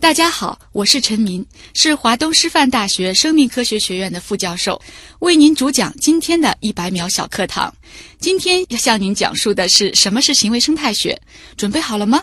[0.00, 4.80] 大家好，我是陈明，是华东师范大学生命科学学院的副教授，
[5.18, 7.74] 为您主讲今天的一百秒小课堂。
[8.20, 11.20] 今天要向您讲述的是什么是行为生态学，
[11.56, 12.22] 准备好了吗？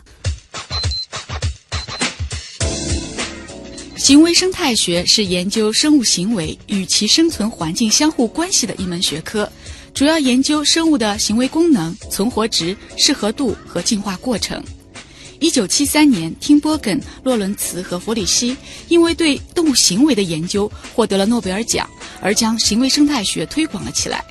[3.98, 9.52] 行为生态学是研究生物行为与其生存环境相互关系的一门学科，
[9.94, 14.64] 主要研究生物的行为功能、存活值、适合度和进化过程。
[15.40, 18.56] 一九七三年，汀波根、洛伦茨和弗里希
[18.88, 21.90] 因为对动物行为的研究获得了诺贝尔奖，
[22.22, 24.24] 而将行为生态学推广了起来。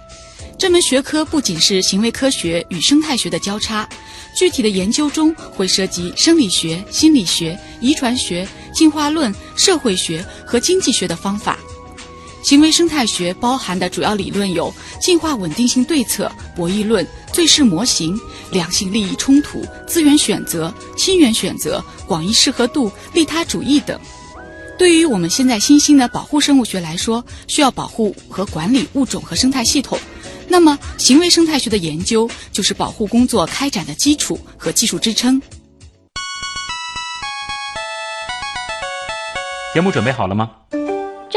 [0.56, 3.86] 这门学科不仅是行为科学与生态学的交叉，
[4.36, 11.58] 具体的研究中会涉及生理学、心理学、遗传学、进化论、社会学和经济学的方法。
[12.44, 18.20] 行为生态学包含的主要理论有进化稳定性对策、博弈论、最适模型、
[18.52, 23.98] 两性利益冲突、资源选择、亲缘选择、广义适合度、利他主义等。
[24.76, 29.98] 对于我们现在新兴的保护生物学来说，需要保护和管理物种和生态系统，
[30.46, 35.40] 那么行为生态学的研究就是保护工作开展的基础和技术支撑。
[39.72, 40.50] 节目准备好了吗？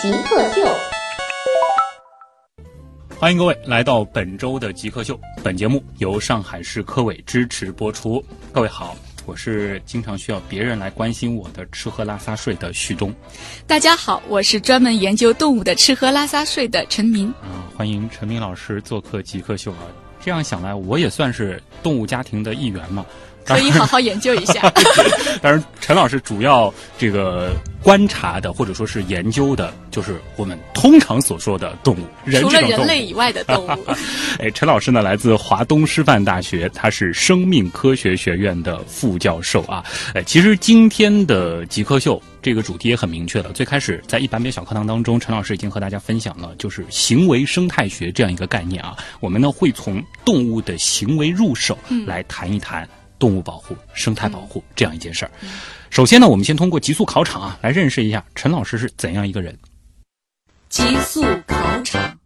[0.00, 0.62] 极客秀，
[3.18, 5.18] 欢迎各位来到本周的极客秀。
[5.42, 8.24] 本节目由上海市科委支持播出。
[8.52, 8.94] 各位好，
[9.26, 13.12] 我是经常需要别人来关心我的吃喝拉撒睡的旭东。
[13.66, 17.28] 大家好，我是专门研究动物的吃喝拉撒睡的陈明。
[17.42, 19.82] 啊，欢迎陈明老师做客极客秀啊！
[20.20, 23.04] 这样想来，我也算是动物家庭的一员嘛。
[23.48, 24.72] 可以好好研究一下。
[25.40, 33.70] 当然，陈老师主要这个观察的或者说是研究的，就是我们通常所说的动物，人除了人类以外的动物。
[34.38, 39.84] 哎，陈老师呢来自华东师范大学，他是生命科学学院的副教授啊。
[40.14, 43.52] 哎，其实今天的极客秀这个主题也很明确了。
[43.52, 48.96] 最开始在一百秒小课堂当中，陈老师已经和大家分享了，就是行为生态学这样一个概念啊。
[49.20, 52.88] 我们呢会从动物的行为入手来谈一谈。
[53.18, 55.30] 动物保护、生态保护这样一件事儿。
[55.90, 59.58] 首先呢，我们先通过极速考场啊，来认识一下陈老师是怎样一个人。
[60.68, 62.18] 极速考场，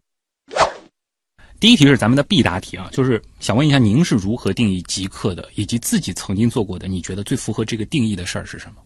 [1.60, 8.82] 第一题是咱们的必答题啊，就是想问一下，您是如何定义极客的，以及自己曾经做过的，你觉得最符合这个定义的事儿是什么？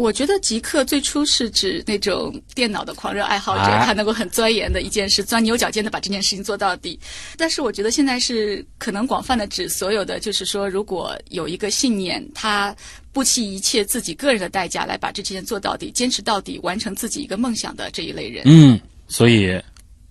[0.00, 6.98] 我觉得极客最初是指那种电脑的狂热爱好者，他能够很钻研的一件事，钻牛角尖的把这件事情做到底。
[7.36, 12.74] 但是我觉得现在是可能广泛的指所有的，就是说，如果有一个信念，他
[13.12, 18.44] 不惜一切自己个人的代价来把这件事做到底，坚持到底，完成自己一个梦想的这一类人。
[18.46, 19.60] 嗯，所以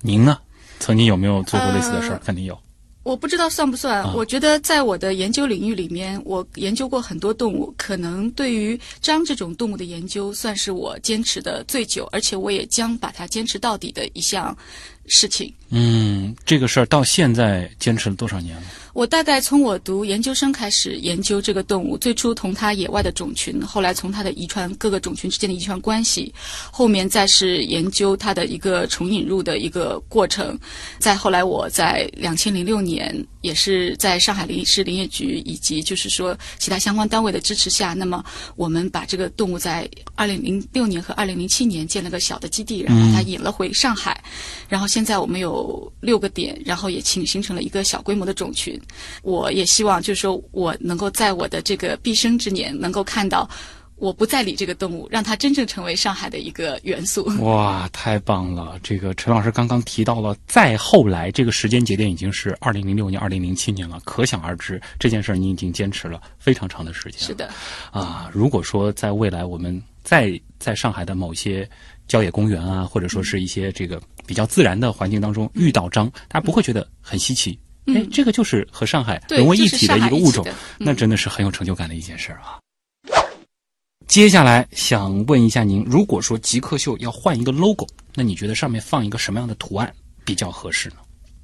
[0.01, 0.37] 您呢，
[0.79, 2.21] 曾经有没有做过类似的事儿？
[2.23, 2.55] 肯定有。
[3.09, 4.03] 我不知道算不算。
[4.13, 14.55] 我觉得在我的研究领域里面，我研究过很多动物，可能对于章这种动物的研究，算是我坚持的最久，而且我也将把它坚持到底的一项
[15.09, 15.53] 事情。
[15.71, 18.63] 嗯，这个事儿到现在坚持了多少年了？
[18.93, 26.33] 我大概从我读研究生开始研究这个动物，最初从它野外的种群，后来从它的遗传各个种群之间的遗传关系，
[26.71, 30.57] 后面再是研究它的一个重引入的一个过程，
[30.97, 38.25] 再后来我在两千零六年也是在上海林市林业局以及就是说其他相关单位的支持下，那么
[38.55, 44.21] 我们把这个动物在二零零六年和二零零七年建了个小的基地，然后把它引了回上海，
[44.67, 48.79] 然后现在我们有六个点，然后也形形成了一个小规模的种群。
[49.21, 53.49] 我也希望，就是说我能够在我的这个毕生之年，能够看到
[53.95, 57.25] 我不再理这个动物，让它真正成为上海的一个元素。
[57.43, 58.79] 哇，太棒了！
[58.81, 67.19] 这个陈老师刚刚提到了，再后来这个时间节点已经是二零零六年、二零零七年了，可想而知，这件事儿你已经坚持了非常长的时间。
[67.19, 67.49] 是的，
[67.91, 71.69] 啊，如果说在未来我们再在上海的某些
[72.09, 77.57] 郊野公园啊，或者说是一些这个比较自然的环境当中遇到章，大家不会觉得很稀奇。
[77.85, 80.45] 哎，这个就是和上海融为一体的一个物种，
[80.77, 82.59] 那真的是很有成就感的一件事儿啊。
[84.07, 89.93] 接下来想问一下您，如果说极客秀要换一个 logo，那你觉得上面放一个什么样的图案
[90.25, 90.95] 比较合适呢？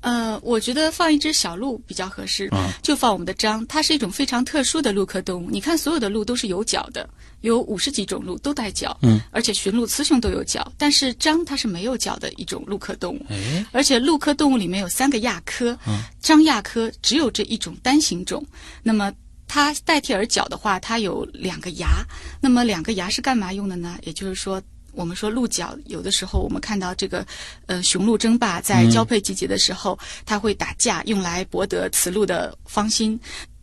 [0.05, 3.65] 呃，我觉得放一只小鹿比较合适，嗯就放我们的章。
[3.65, 5.49] 它是一种非常特殊的鹿科动物。
[5.49, 7.09] 你看，所有的鹿都是有角的，
[7.41, 13.25] 有五十几种鹿都带角，嗯，而且驯鹿、雌雄都有角，但是章它是没有角的一种鹿科动物。
[13.29, 15.75] 哎，而且鹿科动物里面有三个亚科，
[16.21, 18.45] 章亚科只有这一种单行种。
[18.83, 19.11] 那么
[19.47, 22.05] 它代替耳角的话，它有两个牙。
[22.39, 23.97] 那么两个牙是干嘛用的呢？
[24.03, 24.61] 也就是说。
[24.95, 27.25] 我们说鹿角，有的时候我们看到这个，
[27.65, 33.19] 呃，雄鹿争霸在交配季节的时候，它会打架，用来博得雌鹿的芳心。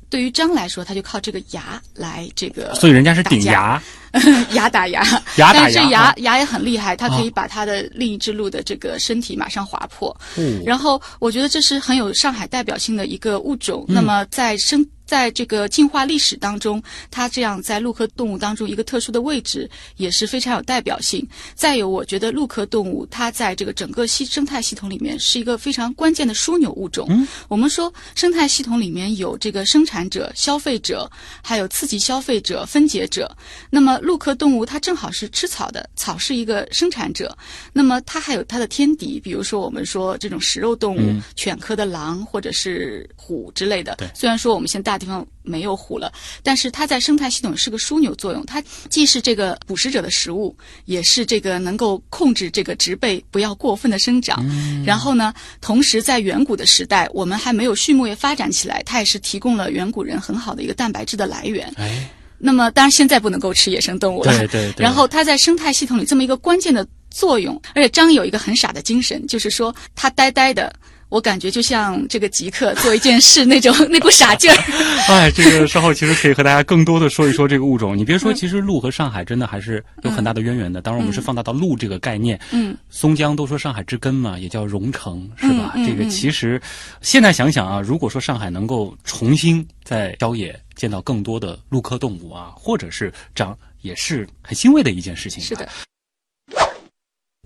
[0.09, 3.83] 对于章来说，它就靠这个牙来这个，所以人家是顶牙，
[4.53, 5.03] 牙打牙，
[5.37, 10.15] 牙打但是牙啊牙牙也很厉害，它可以啊把它的另一只鹿的这个身体马上划破。
[10.37, 13.85] 嗯然后我觉得这是很有上海代表性的一个物种。
[13.89, 21.27] 嗯那么在生在这个进化历史当中，它这样在鹿科动物当中一个特殊的位置也是非常有代表性。
[21.55, 27.07] 再有，我觉得鹿科动物它在这个整个系生态系统里面是一个非常关键的枢纽物种。
[27.11, 31.11] 嗯我们说生态系统里面有这个生产者、消费者，
[31.43, 33.31] 还有刺激消费者、分解者。
[33.69, 37.37] 那么鹿科动物它正好是吃草的，草是一个生产者。
[37.73, 44.09] 那么它还有它的天敌，比如说我们说这种食肉动物，嗯犬科的狼或者是虎之类的对。
[44.15, 46.13] 虽然说我们现在大地方没有虎了，
[46.43, 48.61] 但是它在生态系统是个枢纽作用，它
[48.91, 50.57] 既是这个捕食者的食物，
[50.87, 54.45] 也是这个能够控制这个植被不要过分的生长。
[54.85, 61.73] 然后呢，同时在远古的时代，我们还没有畜牧业发展起来，它也是提供了远古人很好的一个蛋白质的来源。
[61.77, 62.09] 哎，
[62.45, 70.75] 那么当然现在不能够吃野生动物了，对对对 然后它在生态系统里这么一个关键的作用，而且张有一个很傻的精神，就是说它呆呆的。
[71.13, 74.57] 我感觉就像这个极客做一件事那种 那股傻劲儿，
[75.13, 77.95] 哎，这个稍后其实可以和大家更多的说一说这个物种。
[77.95, 80.81] 你别说，其实鹿和上海真的还是有很大的渊源的。
[80.81, 82.41] 当然，我们是放大到鹿这个概念。
[82.51, 85.73] 嗯，松江都说上海之根嘛，也叫蓉城，是吧？
[85.77, 86.59] 嗯嗯这个其实
[87.03, 95.45] 现在想想啊，如果说上海能够重新在郊野见到更多的鹿科动物啊，或者是长，也是很欣慰的一件事情。
[95.45, 95.69] 是的。。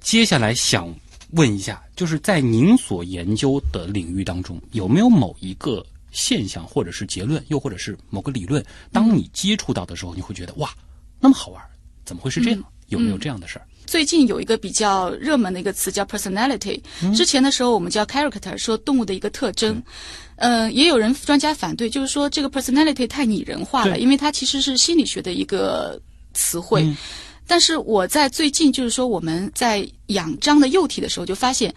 [0.00, 0.94] 接下来想
[1.36, 10.70] 问一下，就是在您所研究的领域当中，有没有某一个现象，或者是结论，又或者是某个理论，当你接触到的时候，你会觉得哇，
[11.20, 11.62] 那么好玩，
[12.04, 12.64] 怎么会是这样？
[12.88, 13.66] 有没有这样的事儿？
[13.84, 16.80] 最近有一个比较热门的一个词叫 personality，、
[17.14, 19.80] 之嗯前的时候我们叫 character，说动物的一个特征。
[20.36, 26.00] 呃，也有人专家反对，就是说这个 personality 太拟人化了，因为它其实是心理学的一个
[26.32, 26.82] 词汇。
[26.82, 26.96] 嗯
[27.46, 31.74] 但是我在最近就是说我们在养章的幼体的时候就发现。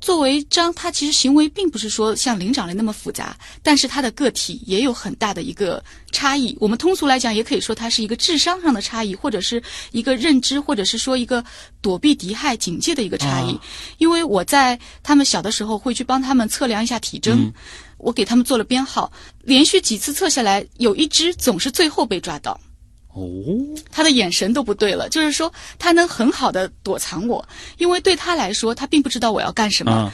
[0.00, 6.56] 作为章，它其实行为并不是说像灵长类那么复杂，但是它的个体也有很大的一个差异。
[6.60, 9.60] 我们通俗来讲，也可以说它是一个智商上的差异，或者是
[9.90, 11.44] 一个认知，或者是说一个
[11.80, 13.52] 躲避敌害、警戒的一个差异。
[13.54, 13.60] 啊
[13.98, 17.52] 因为我在他们小的时候会去帮他们测量一下体征，嗯
[17.96, 19.10] 我给他们做了编号，
[19.42, 22.60] 连续几次测下来，有一只总是最后被抓到。
[23.18, 23.58] 哦，
[23.90, 27.44] 他的眼神都不对了，就是说他能很好的躲藏我，
[27.78, 29.90] 因为对他来说，他并不知道我要干什么。
[29.90, 30.12] 啊，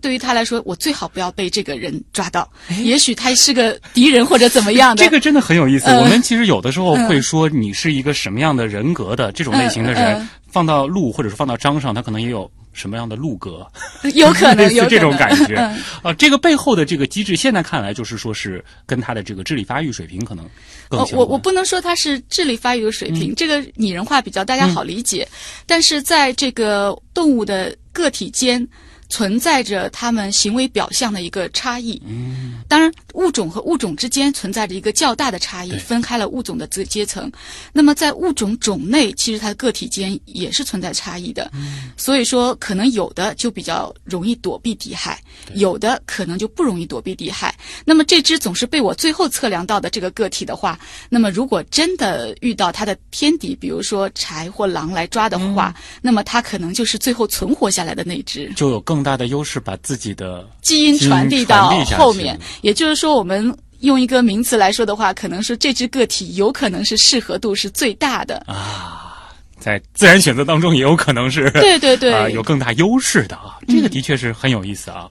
[0.00, 2.48] 对于他来说，我最好不要被这个人抓到，
[2.84, 5.04] 也许他是个敌人或者怎么样的。
[5.04, 5.86] 这个真的很有意思。
[5.88, 13.66] 嗯我们其实有的时候会说你是一个什么样的人格的这种类型的人，放到鹿或者是放到章上，他可能也有什么样的路格。
[14.14, 15.54] 有可能 有这种感觉。
[15.56, 15.80] 嗯。
[16.02, 20.44] 啊，这个背后的这个机制，现在看来就是说是跟他的这个智力发育水平可能
[20.88, 25.28] 更呃我我不能说他是智力发育的水平，这个拟人化比较大家好理解，
[25.66, 28.66] 但是在这个动物的个体间。
[29.08, 32.00] 存在着它们行为表象的一个差异。
[32.06, 37.30] 嗯，当然，物种和物种之间存在着一个较大的差异，分开了物种的阶阶层。
[37.72, 41.50] 那么，在物种种类，其实它的个体间也是存在差异的。
[41.54, 45.20] 嗯，所以说，可能有的就比较容易躲避敌害，
[45.54, 47.54] 有的可能就不容易躲避敌害。
[47.84, 58.52] 那么，这只总是被我最后测量到的这个个体的话，那么如果真的遇到它的天敌，比如说豺或狼来抓的话，那么它可能就是最后存活下来的那只。
[58.54, 68.42] 就有更大的优势，把自己的基因传递到后面，也就是说，我们用一个名词来说的话，可能是这只个体有可能是适合度是最大的。
[68.46, 75.08] 啊，在自然选择当中也有可能是 对对对，啊有更大优势的啊，这个的确是很有意思啊。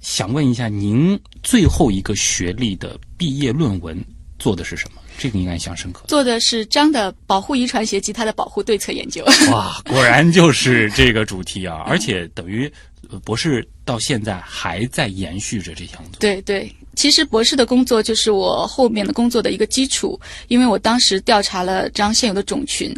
[0.00, 4.02] 想问一下，您最后一个学历的毕业论文
[4.38, 4.99] 做的是什么？
[5.20, 6.04] 这个应该印象深刻。
[6.08, 9.22] 做的是张的保护遗传学及它的保护对策研究。
[9.52, 11.84] 哇，果然就是这个主题啊！
[11.86, 12.72] 而且等于
[13.10, 16.20] 呃博士到现在还在延续着这项工作。
[16.20, 22.90] 对对，其实博士的工作就是我后面的工作的一个基础，因为我当时调查了张现有的种群。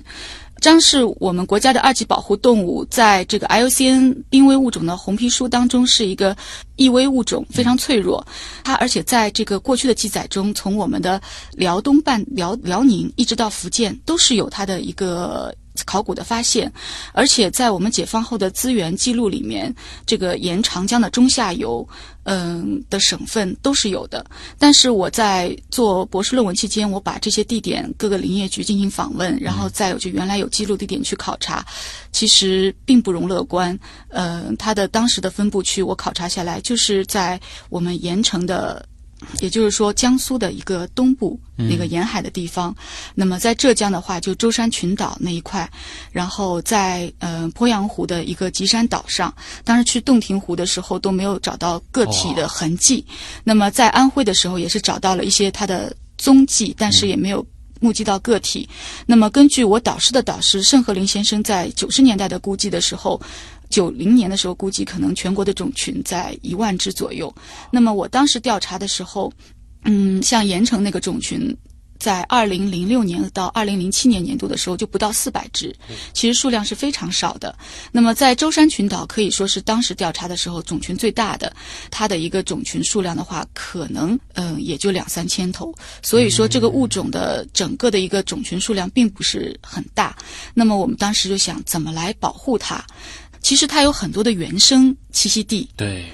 [0.63, 6.37] 张是我们国家的二级保护动物，在这个 IUCN 濒危物种的红皮书当中是一个
[6.77, 8.25] 易危物种，非常脆弱。
[8.63, 11.21] 它而且在这个过去的记载中，从我们的
[11.55, 15.53] 辽东半辽辽宁一直到福建，都是有它的一个。
[15.87, 16.71] 考古的发现，
[17.13, 19.75] 而且在我们解放后的资源记录里面，
[20.05, 21.87] 这个沿长江的中下游，
[22.25, 24.25] 嗯的省份都是有的。
[24.59, 31.65] 但是我在做博士论文期间，我把这些地点各个林业局进行访问，然后再有就原来有记录地点去考察，
[32.13, 33.79] 其实并不容乐观。
[34.09, 38.87] 呃，它的当时的分布区我考察下来，就是在我们盐城的。
[39.41, 42.75] 也就是说，江苏的一个东部那个沿海的地方，
[43.15, 45.69] 那么在浙江的话，就舟山群岛那一块，
[46.11, 53.05] 然后在呃鄱阳湖的一个吉山岛上，当时去洞庭湖的时候都没有找到个体的痕迹，
[53.45, 57.45] 那么在安徽的时候也是找到了一些它的踪迹，但是也没有
[57.81, 58.69] 目击到个体。
[59.07, 63.21] 那么根据我导师的导师盛和林先生在九十年代的估计的时候。
[63.73, 67.35] 九零年的时候，估计可能全国的种群在一万只左右。
[67.71, 69.33] 那么我当时调查的时候，
[69.85, 71.57] 嗯，像盐城那个种群，
[71.99, 75.75] 在二零零六年到二零零七年年度的时候就不到四百只，
[76.13, 77.57] 其实数量是非常少的。
[77.91, 81.51] 那么在舟山群岛可以说是当时调查的时候种群最大的，
[81.91, 85.75] 它的一个种群数量的话，可能嗯也就两三千头。
[86.03, 90.15] 所以说这个物种的整个的一个种群数量并不是很大。
[90.53, 92.85] 那么我们当时就想怎么来保护它。
[93.43, 95.69] 其实它有很多的原生栖息地。
[95.77, 96.07] 对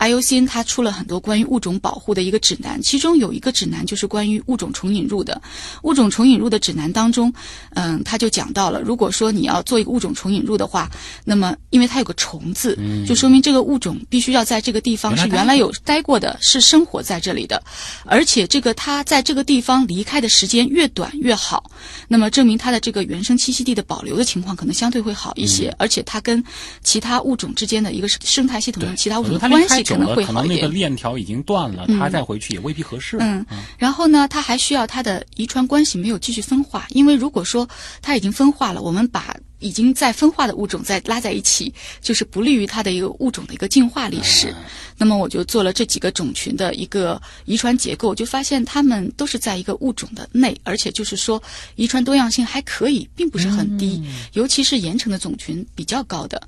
[0.00, 5.40] ，IUCN 它出了很多关于物种保护的一个指南，其中有一个指南就是关于物种重引入的。
[5.82, 7.32] 物种重引入的指南当中，
[7.74, 10.90] 嗯，它就讲到了，如果说你要做一个物种重引入的话，
[11.24, 12.76] 那么因为它有个“虫”字，
[13.06, 17.62] 就说明这个物种必须要在这个地方是原来有待过的，是生活在这里的，
[18.06, 21.70] 而且这个它在这个地方离开的时间越短越好。
[22.08, 26.42] 那么证明它的这个原生栖息地的保留的情况可能相对会好一些，而且它跟
[26.82, 30.26] 其他物种之间的一个生态系统的其他物种的关系可能。
[30.26, 33.16] 可能那个链条已经断了，他再回去也未必合适。
[33.20, 33.44] 嗯，
[33.78, 37.68] 然后呢，他还需要他的遗传关系没有继续分化，因为如果说
[38.00, 39.36] 它已经分化了，我们把。
[39.62, 41.70] 已经在分化的物种再拉在一起，
[42.00, 44.54] 就是不利于它的一个物种的一个进化历史。
[45.00, 51.42] 那么我就做了这几个种群的一个遗传结构，就发现它们都是在一个物种的内，而且就是说
[51.76, 54.02] 遗传多样性还可以，并不是很低，
[54.34, 56.38] 尤其是盐城的种群比较高的。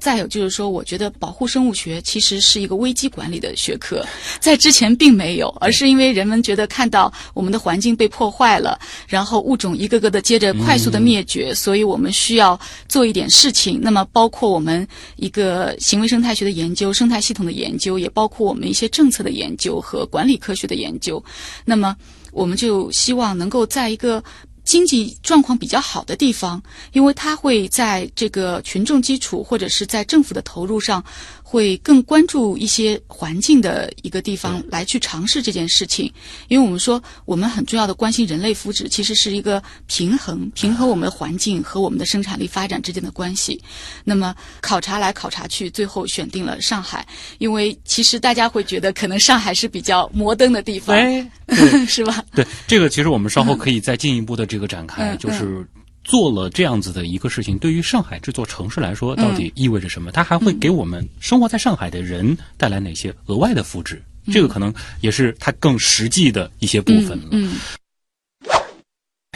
[0.00, 4.06] 再有就是说，我觉得保护生物学其实是一个危机管理的学科，
[4.38, 8.78] 在之前并没有，而是因为人们觉得看到我们的环境被破坏了，
[9.08, 13.80] 然后物种一个个的接着快速的灭绝，所以我们需要做一点事情。
[13.82, 14.86] 那么，包括我们
[15.16, 21.22] 一个行为生态学的研究、生态系统的研究，也包括我们一些政策的研究和管理科学的研究。
[21.64, 21.94] 那么，
[22.32, 24.20] 我们就希望能够在一个。
[24.68, 31.02] 经济状况比较好的地方，因为它会在这个群众基础或者是在政府的投入上。
[31.50, 36.12] 会更关注一些环境的一个地方来去尝试这件事情，
[36.48, 43.58] 因为我们说我们很重要的关心人类福祉，其实是一个平衡，平衡我们的环境和我们的生产力发展之间的关系。
[44.04, 47.06] 那么考察来考察去，最后选定了上海，
[47.38, 50.94] 因为其实大家会觉得可能上海是比较摩登的地方，
[51.88, 52.22] 是吧？
[52.34, 55.66] 对，这个其实我们稍后可以再进一步的这个展开，就是。
[56.04, 60.10] 做了这样子的一个事情，对于上海这座城市来说，到底意味着什么？
[60.10, 63.98] 它还会给我们生活在上海的人带来哪些额外的福祉？
[64.32, 64.72] 这个可能
[65.02, 67.24] 也是它更实际的一些部分了。
[67.32, 67.56] 嗯。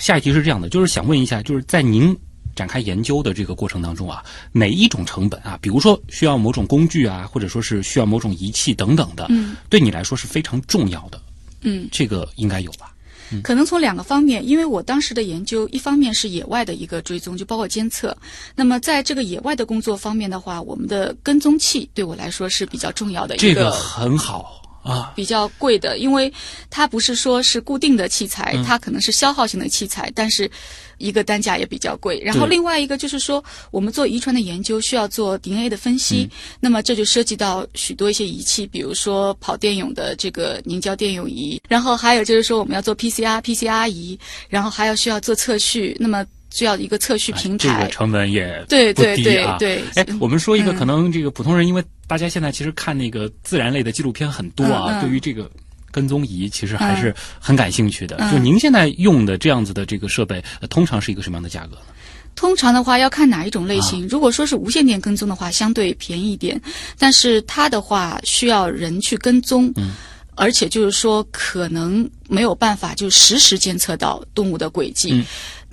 [0.01, 2.17] 下一题是这样的，就是想问一下，就是在您
[2.57, 11.21] 展开研究的这个过程当中啊，哪一种成本啊，比如说需要某种工具啊，或者说是需要某种仪器等等的，嗯，对你来说是非常重要的。
[11.61, 12.92] 嗯，这个应该有吧？
[13.43, 18.17] 可能从两个方面，因为我当时的研究，一方面是野外的一个追踪，就包括监测。
[18.55, 23.43] 那么在这个野外的工作方面的话，我们的跟踪器对我来说是比较重要的一个。
[23.43, 26.33] 这个很好啊，比较贵的，因为
[26.71, 30.51] 它不是说是固定的器材，它可能是消耗性的器材，但是。
[30.99, 36.29] 一个单价也比较贵，然后另外一个就是说，我们做遗传的研究需要做 DNA 的分析，
[36.61, 44.17] 那么这就涉及到许多一些仪器，比如说跑电泳的这个凝胶电泳仪，然后还有就是说我们要做 PCR，PCR 仪，
[44.49, 49.83] 然后还要需要做测序，那么需要一个测序平台，这个成本也对对对对。
[49.95, 55.51] 哎，我们说一个可能这个普通人，因为大家现在其实看那个自然类的纪录片很多啊，对于这个。
[55.95, 58.17] 跟踪仪其实还是很感兴趣的。
[58.33, 61.83] 就您现在用的这样子的这个设备，通常是一个什么样的价格呢？
[62.35, 64.09] 通常的话要看哪一种类型。
[64.09, 66.59] 如果说是无线电跟踪的话，相对便宜一点。
[66.99, 69.71] 但是它的话需要人去跟踪。
[69.77, 69.91] 嗯。
[70.35, 75.13] 而且就是说可能没有办法就实时监测到动物的轨迹。
[75.13, 75.25] 嗯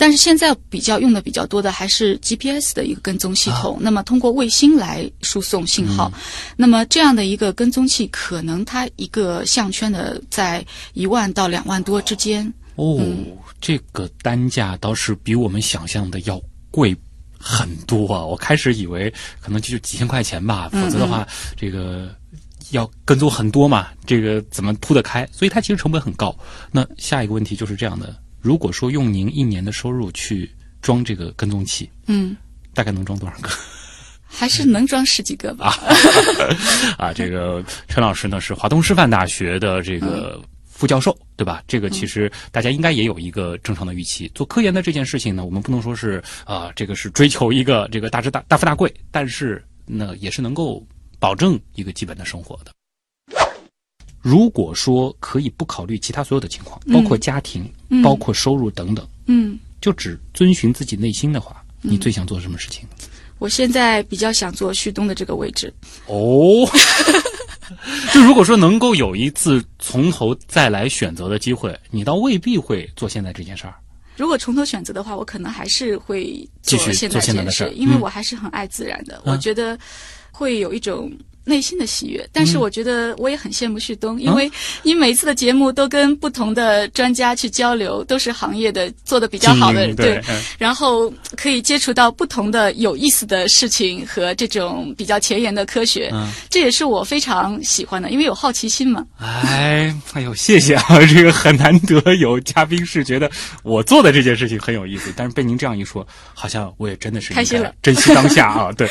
[0.01, 6.09] 但是现在比较用的比较多的还是 GPS 的一个跟踪系统，啊那么通过卫星来输送信号。
[6.15, 6.19] 嗯
[6.55, 12.47] 那么这样的一个跟踪器，可能它一个项圈的在一万到两万多之间。
[12.75, 13.25] 哦，嗯
[13.59, 16.95] 这个单价倒是比我们想象的要贵
[17.37, 18.23] 很多啊！
[18.25, 22.15] 我开始以为可能就几千块钱吧，嗯否则的话，这个
[22.71, 25.27] 要跟踪很多嘛，这个怎么铺得开？
[25.31, 26.37] 所以它其实成本很高。
[26.71, 30.49] 那下一个问题就是这样的：如果说用您一年的收入去
[30.81, 32.35] 装这个跟踪器，嗯，
[32.73, 33.49] 大概能装多少个？
[34.31, 35.75] 还是能装十几个吧。
[36.97, 41.63] 啊，这个陈老师呢是华东师范大学的这个副教授，对吧？
[41.67, 44.31] 这个其实大家应该也有一个正常的预期。
[44.35, 50.85] 做科研的这件事情呢，我们不能说是啊、这个是追求一个这个大智大大富大贵，但是呢，也是能够
[51.19, 52.71] 保证一个基本的生活的。
[54.21, 62.87] 如果说可以不考虑其他所有的情况，包括家庭、嗯包括收入等等，嗯，就只遵循自己内心的话，你最想做什么事情？
[63.39, 65.73] 我现在比较想做旭东的这个位置。
[66.07, 66.69] 哦，
[68.13, 73.73] 就如果说能够有一次从头再来选择的机会，你倒未必会做现在这件事儿。
[74.17, 79.21] 如果从头选择的话，我可能还是会继续做现在这件事现在的事儿，嗯因为我还是很爱自然的。
[79.23, 79.79] 我觉得
[80.39, 81.11] 会有一种
[81.43, 84.49] 内心的喜悦，但是嗯我觉得我也很羡慕旭东，因为
[84.83, 99.03] 你每次的节目都跟不同的专家去交流，都是行业的做的比较好的精英对嗯然后可以接触到不同的有意思的事情和这种比较前沿的科学，嗯这也是我非常喜欢的，因为有好奇心嘛。
[99.17, 101.03] 哎， 哎呦，谢谢啊！
[101.11, 103.29] 这个很难得有嘉宾是觉得
[103.63, 108.71] 我做的这件事情很有意思，但是被您这样一说，好像我也真的是开心了珍惜当下啊！
[108.71, 108.87] 对。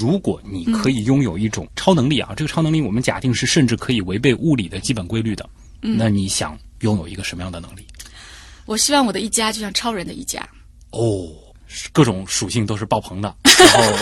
[0.00, 5.46] 如果你可以拥有一种超能力啊，这个超能力我们假定是甚至可以违背物理的基本规律的，
[5.80, 7.86] 那你想拥有一个什么样的能力？
[8.64, 10.40] 我希望我的一家就像超人的一家。
[10.92, 11.28] 哦，
[11.92, 13.98] 各种属性都是爆棚的，然后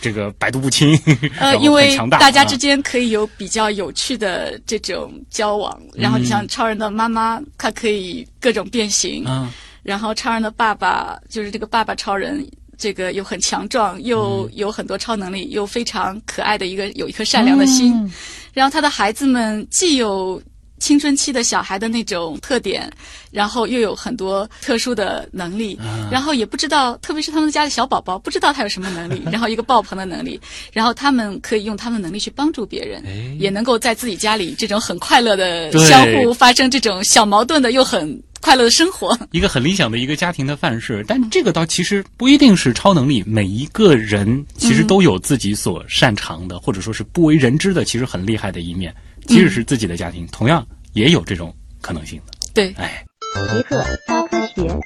[0.00, 0.98] 这个百毒不侵，
[1.40, 9.50] 呃，因为大，家之间可以有比较有趣的这种交往，然后你嗯像超人的妈妈，她可以各种变形，嗯，
[9.82, 12.46] 然后超人的爸爸就是这个爸爸超人，
[12.78, 14.50] 这个又很强壮，又嗯。
[14.54, 18.10] 有很多超能力，又非常可爱的一个有一颗善良的心，嗯。
[18.54, 20.40] 然后他的孩子们既有。
[20.80, 22.88] 青春期的小孩的那种特点，
[23.32, 26.08] 然后又有很多特殊的能力，啊。
[26.08, 30.40] 然后也不知道，特别是他们家的小宝宝，不知道他有什么能力， 然后一个爆棚的能力，
[30.72, 33.36] 然后他们可以用他们的能力去帮助别人，哎。
[33.40, 39.18] 也能够在自己家里这种很快乐的相互发生这种小矛盾的又很快乐的生活。
[39.32, 48.94] 一个很理想的一个家庭的范式，但这个倒其实不一定是超能力，每一个人其实都有自己所擅长的，或者说是不为人知的，其实很厉害的一面。
[49.26, 52.32] 即使是自己的家庭，同样也有这种可能性的。
[52.54, 53.04] 对，哎，
[53.52, 54.80] 极客高科学。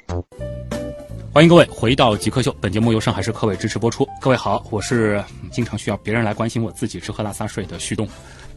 [1.31, 4.07] 欢迎各位回到极客秀，本节目由上海市科委支持播出。
[4.21, 8.07] 各位好，我是嗯经常需要别人来关心我自己吃喝拉撒睡的旭东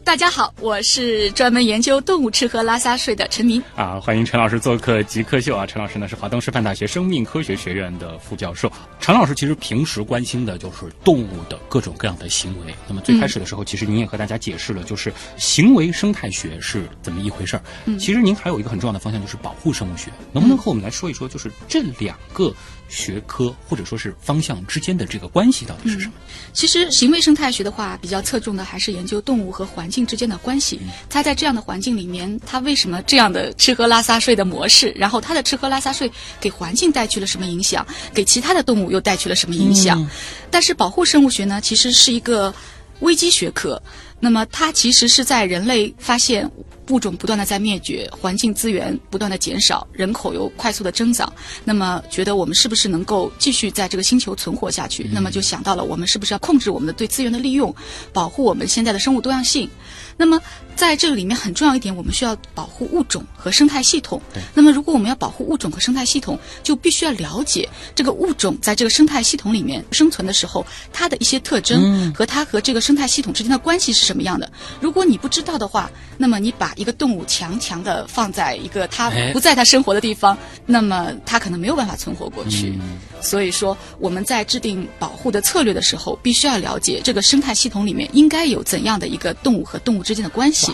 [0.07, 3.61] 大家好，我是专门研究动物吃喝拉撒睡的陈明。
[3.75, 5.65] 啊，欢迎陈老师做客极客秀啊。
[5.65, 8.71] 陈老师呢是华东师范大学生命科学学院的副教授。
[9.01, 12.73] 陈老师其实平时关心的就是动物的各种各样的行为。
[12.87, 17.63] 那么最开始的时候，其实您也和大家解释了，就是行为生态学是怎么一回事儿。
[17.99, 22.53] 其实您还有一个很重要的方向就是保护生物学，能不能和我们来说一说，就是这两个
[22.89, 26.13] 学科或者说是方向之间的这个关系到底是什么？
[26.53, 30.79] 其实行为生态学的话，比较侧重的还是研究动物和环境之间的关系。
[31.09, 34.91] 它在这样的环境里面，它为什么这样的吃喝拉撒睡的模式？
[34.95, 37.85] 然后它的吃喝拉撒睡给环境带去了什么影响？
[38.13, 40.09] 给其他的动物又带去了什么影响？
[40.49, 42.53] 但是保护生物学呢，其实是一个
[43.01, 43.81] 危机学科。
[44.19, 46.49] 那么它其实是在人类发现
[46.89, 51.31] 物种不断的在灭绝，环境资源不断的减少，人口又快速的增长，
[51.63, 55.09] 那么觉得我们是不是能够继续在这个星球存活下去？
[55.11, 57.75] 那么就想到了我们是不是要控制我们的对资源的利用，
[58.13, 59.69] 保护我们现在的生物多样性。
[60.15, 60.41] 那么
[60.77, 64.21] 在这个里面很重要一点，我们需要保护物种和生态系统。
[64.53, 74.49] 那么如果我们要保护物种和生态系统，就必须要了解这个物种在这个生态系统里面生存的时候，它的一些特征和它和这个生态系统之间的关系是什么样的。
[74.79, 82.77] 如果你不知道的话，那么你把一个动物强强的放在一个它哎不在它生活的地方，那么它可能没有办法存活过去。
[83.21, 90.71] 所以说，我们在制定保护的策略的时候，必须要了解这个生态系统里面应该有怎样的一个动物和动物之间的关系。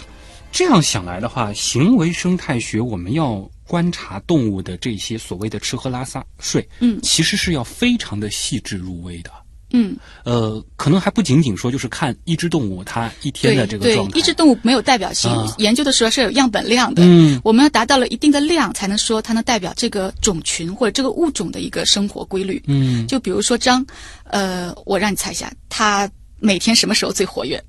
[0.52, 9.32] 这样想来的话，行为生态学我们要观察动物的这些所谓的吃喝拉撒睡，嗯其实是要非常的细致入微的。
[9.74, 17.02] 嗯，呃，可能还不仅仅说就是看一只动物它一天的这个对状态，一只动物没有代表性，啊研究的时候是有样本量的。
[17.04, 22.62] 嗯我们要达到了一定的量，才能说它能代表这个种群或者这个物种的一个生活规律。
[22.68, 23.86] 嗯，就比如说张，
[24.26, 26.10] 呃，我让你猜一下，它
[26.40, 27.62] 每天什么时候最活跃？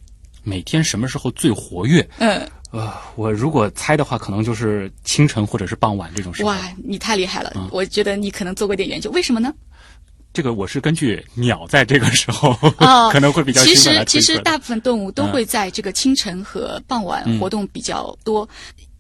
[0.43, 2.07] 每天什么时候最活跃？
[2.19, 6.51] 嗯，呃，我如果猜的话，可能就是清晨或者是傍晚这种时候。
[6.51, 7.51] 哇，你太厉害了！
[7.57, 9.55] 嗯我觉得你可能做过一点研究，为什么呢？
[10.35, 18.47] 这个我是根据鸟在这个时候、哦 可能会比较其实其实大部分动物都嗯会在这个清晨和傍晚嗯活动比较多。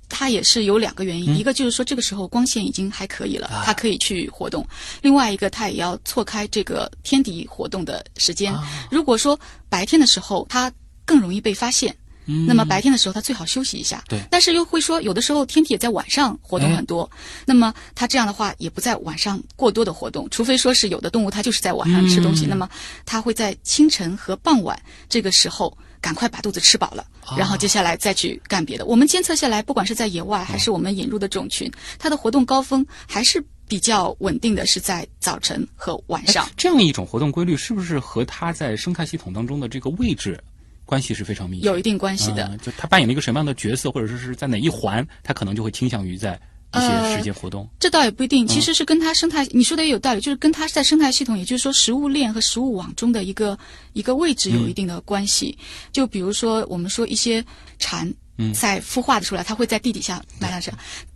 [0.08, 4.62] 它也是有两个原因，一个就是说这个时候光线已经还可以了，啊它可以去活动；
[5.02, 8.54] 另外一个，它也要错开这个天敌活动的时间。
[8.54, 9.36] 啊如果说
[9.68, 10.70] 白天的时候它
[11.04, 14.02] 更容易被发现，嗯那么白天的时候它最好休息一下。
[14.08, 17.10] 对但是又会说有的时候天体也在晚上活动很多，
[17.46, 22.68] 那么它这样的话也不在晚上过多的活动，除非说是有的动物它就是在晚上吃东西，嗯那么
[23.04, 25.76] 它会在清晨和傍晚这个时候。
[26.00, 28.84] 赶快把肚子吃饱了，啊然后接下来再去干别的。
[28.84, 36.50] 我们监测下来，不管是在野外还是我们引入的种群，它的活动高峰还是比较稳定的，是在早晨和晚上哎。
[36.58, 40.38] 这样一种活动规律，是不是和它在生态系统当中的这个位置
[40.84, 41.66] 关系是非常密切？
[41.66, 42.44] 有一定关系的。
[42.44, 46.38] 啊就他扮演了一个什么样的角色，或者说是在哪一环，他可能就会倾向于在
[46.74, 47.68] 一些呃时间活动。
[47.78, 53.58] 这倒也不一嗯定，其实是跟它生态，你说的也有道理，就是跟它在生态系统，也就是说食物链和食物网中的一个
[53.92, 55.56] 一个位置有一定的关系。
[55.92, 57.44] 就比如说，我们说一些
[57.78, 60.72] 蝉嗯在孵化的出来，它会在地底下埋到这，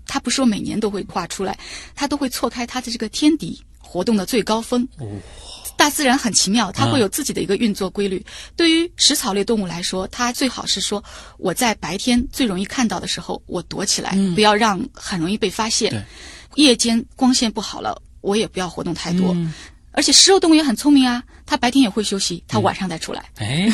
[0.07, 1.59] 它不是说每年都会化出来，
[1.95, 4.87] 它都会错开它的这个天敌活动的最高峰。
[4.99, 5.07] 哦
[5.79, 8.23] 大自然很奇妙，它嗯会有自己的一个运作规律。
[8.57, 11.03] 对于食草类动物来说，它最好是说
[11.39, 16.05] 我在白天最容易看到的时候，我躲起来，嗯不要让很容易被发现。
[16.57, 19.33] 夜间光线不好了，我也不要活动太多。
[19.33, 19.55] 嗯
[19.93, 23.25] 而且食肉动物也很聪明啊，它白天也会休息，它晚上再出来。
[23.37, 23.67] 哎，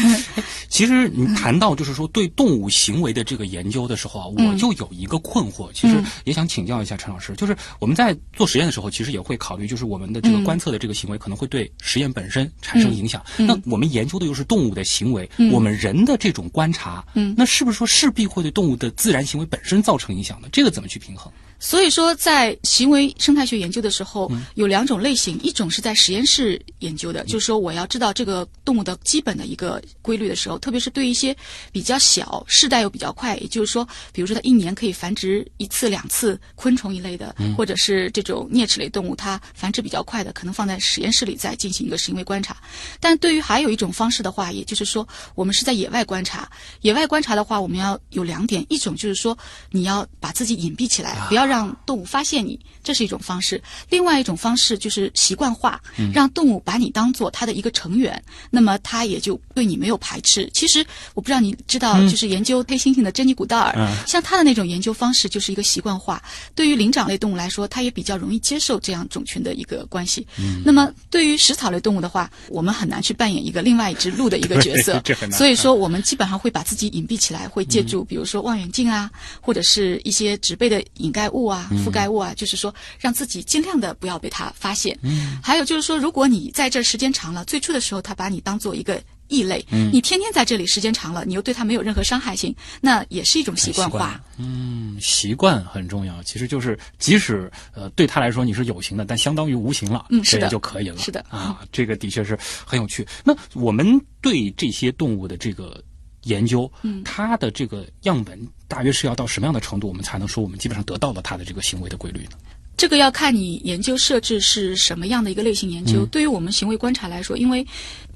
[0.68, 13.20] 其实你谈到就是说对动物行为的这个研究的时候啊，嗯我就有一个困惑，其实也想请教一下陈老师，就是我们在做实验的时候，其实也会考虑，就是我们的这个嗯观测的这个行为可能会对实验本身产生影响。
[13.38, 20.48] 嗯那我们研究的又是动物的行为，嗯我们人的这种观察，嗯那是不是说势必会对动物的自然行为本身造成影响呢？
[20.52, 21.32] 这个怎么去平衡？
[21.64, 31.34] 所以说，在行为生态学研究的时候，嗯有两种类型，一种是在实验室研究的，就是说我要知道这个动物的基本的一个规律的时候，特别是对一些
[31.72, 42.54] 比较小、世代又比较快，也就是说，比如说它一年可以繁殖一次、两次，昆虫一类的，嗯或者是这种啮齿类动物，它繁殖比较快的，可能放在实验室里再进行一个行为观察。
[43.00, 46.46] 但对于还有一种方式的话，也就是说，我们是在野外观察。
[46.82, 49.34] 野外观察的话，我们要有两点，一种就是说，
[49.70, 51.53] 你要把自己隐蔽起来，不要让
[51.84, 53.58] 动物发现你，这是一种方式；
[53.90, 55.80] 另外一种方式就是习惯化，
[56.12, 60.48] 让动物把你当做它的一个成员，那么它也就对你没有排斥。
[60.54, 66.22] 其实我不知道你知道，就是研究黑猩猩的珍妮古道尔，嗯像他的那种研究方式就是一个习惯化。
[66.54, 70.26] 对于灵长类动物来说，它也比较容易接受这样种群的一个关系。
[70.64, 84.98] 那么对于食草类动物的话，我们很难去扮演一个另外一只鹿的一个角色 所以说我们基本上会把自己隐蔽起来，会借助比如说望远镜啊，或者是一些植被的掩盖物啊、覆盖物啊，就是说让自己尽量的不要被它发现。
[85.02, 89.02] 嗯还有就是说，如果你在这时间长了，最初的时候它把你当做一个。
[89.28, 94.22] 异类，你天天在这里时间长了，你又对它没有任何伤害性，那也是一种习惯化。
[94.36, 100.98] 嗯，习惯很重要，其实就是即使呃对他来说你是有形的，但相当于无形了，嗯是的就可以了。
[100.98, 103.04] 是的啊，这个的确是很有趣。
[103.24, 105.82] 那我们对这些动物的这个
[106.24, 112.32] 研究，嗯它的这个样本大约是要到什么样的程度，我们才能说我们基本上得到了它的这个行为的规律呢？
[112.76, 116.04] 这个要看你研究设置是什么样的一个类型研究。
[116.04, 117.64] 嗯对于我们行为观察来说，因为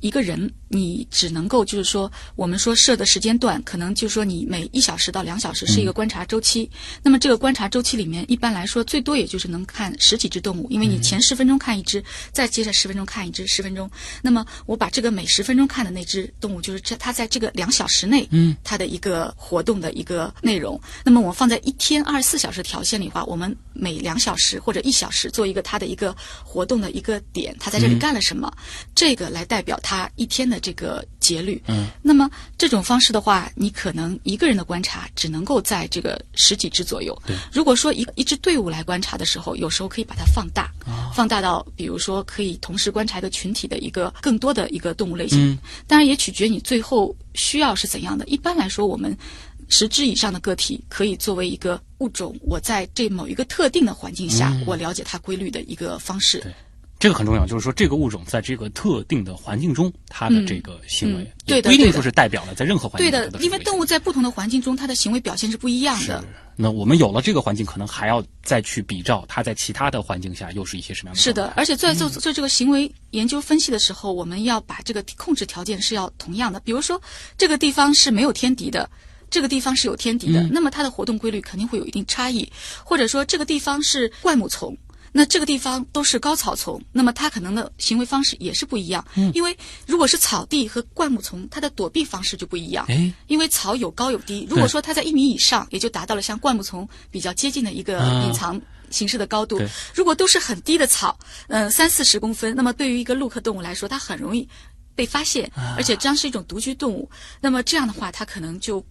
[0.01, 6.71] 一个人你只能够就是说，我们说设的时间段，可能就是说你每一小时到两小时是一个观察周期。
[7.03, 13.91] 那么这个观察周期里面，一般来说最多也就是能看十几只动物，因为你前十分钟看一只，再接着十分钟看一只，十分钟。
[14.21, 20.79] 那么我把这个每十分钟看的那只动物，就是这它在这个两小时内，嗯，它的一个活动的一个内容。
[21.05, 28.53] 那么我放在一天二十四小时条线里的话，我们每两小时或者一小时做一个它的一个活动的一个点，它在这里干了什么，
[28.95, 31.63] 这个来代表它一天的这个节律。
[31.67, 37.17] 嗯，那么这种方式的话，你可能一个人的观察只能够在这个十几只左右。
[37.27, 40.71] 对如果说一一支队伍来观察的时候，有时候可以把它放大，
[41.15, 45.53] 放大到比如说可以同时观察一个群体的一个更多的一个动物类型。
[45.53, 48.25] 嗯当然也取决你最后需要是怎样的。
[48.27, 49.17] 一般来说，我们
[49.69, 56.43] 十只以上的个体可以作为一个物种，我在这某一个特定的环境下，嗯我了解它规律的一个方式。
[56.99, 66.25] 对这个很重要，就是说这个物种在这个特定的环境中，它的这个行为嗯对的不一定说是代表了在任何环境对的因为动物在不同的环境中，它的行为表现是不一样是的。。
[66.57, 76.59] 那我们有了这个环境，可能还要再去比照它在其他的环境下又是一些什么样的是，的而且在嗯做做这个行为研究分析的时候，我们要把这个控制条件是要同样的。
[76.61, 77.01] 比如说，
[77.37, 78.91] 这个地方是没有天敌的。
[79.31, 82.51] 这个地方是有天敌的，嗯那么它的活动规律肯定会有一定差异，
[82.83, 84.75] 或者说这个地方是灌木丛，
[85.13, 89.05] 那这个地方都是高草丛，那么它可能的行为方式也是不一样。
[89.17, 92.85] 嗯因为如果是草地和灌木丛，它的躲避方式就不一样。
[92.89, 99.59] 哎，因为草有高有低，如果说它在一米以上，也就达到了像灌木丛比较接近的一个啊隐藏形式的高度。
[99.59, 101.19] 对如果都是很低的草，
[101.49, 104.49] 嗯、三四十公分，那么对于一个陆科动物来说，它很容易
[104.95, 107.09] 被发现，啊而且这样是一种独居动物。
[107.41, 108.85] 那么这样的话，它可能就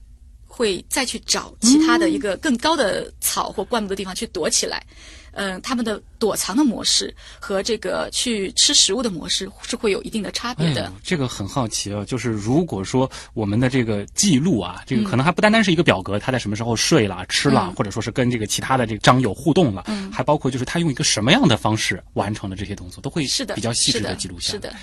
[0.45, 4.85] 会再去找其他的一个更高的草或灌木的地方去躲起来。
[5.26, 5.26] 嗯，
[5.63, 10.85] 它们的躲藏的模式和这个去吃食物的模式是会有一定的差别的。
[10.85, 24.59] 哎，这个很好奇啊，就是如果说我们的这个记录啊，这个嗯可能还不单单是一个表格，他在什么时候睡了、吃了，嗯或者说是跟这个其他的这个张友互动了，嗯还包括就是他用一个什么样的方式完成了这些动作，都会是的，比较细致的记录下来。
[24.59, 24.73] 是的。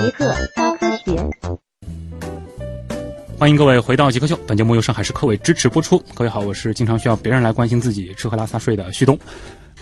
[0.00, 1.16] 极客高科学。
[3.38, 5.98] 欢迎各位回到极客秀，本节目由上海市科委支持播出。
[6.14, 9.18] 各位好，我是经常需要别人来关心自己吃喝拉撒睡的旭东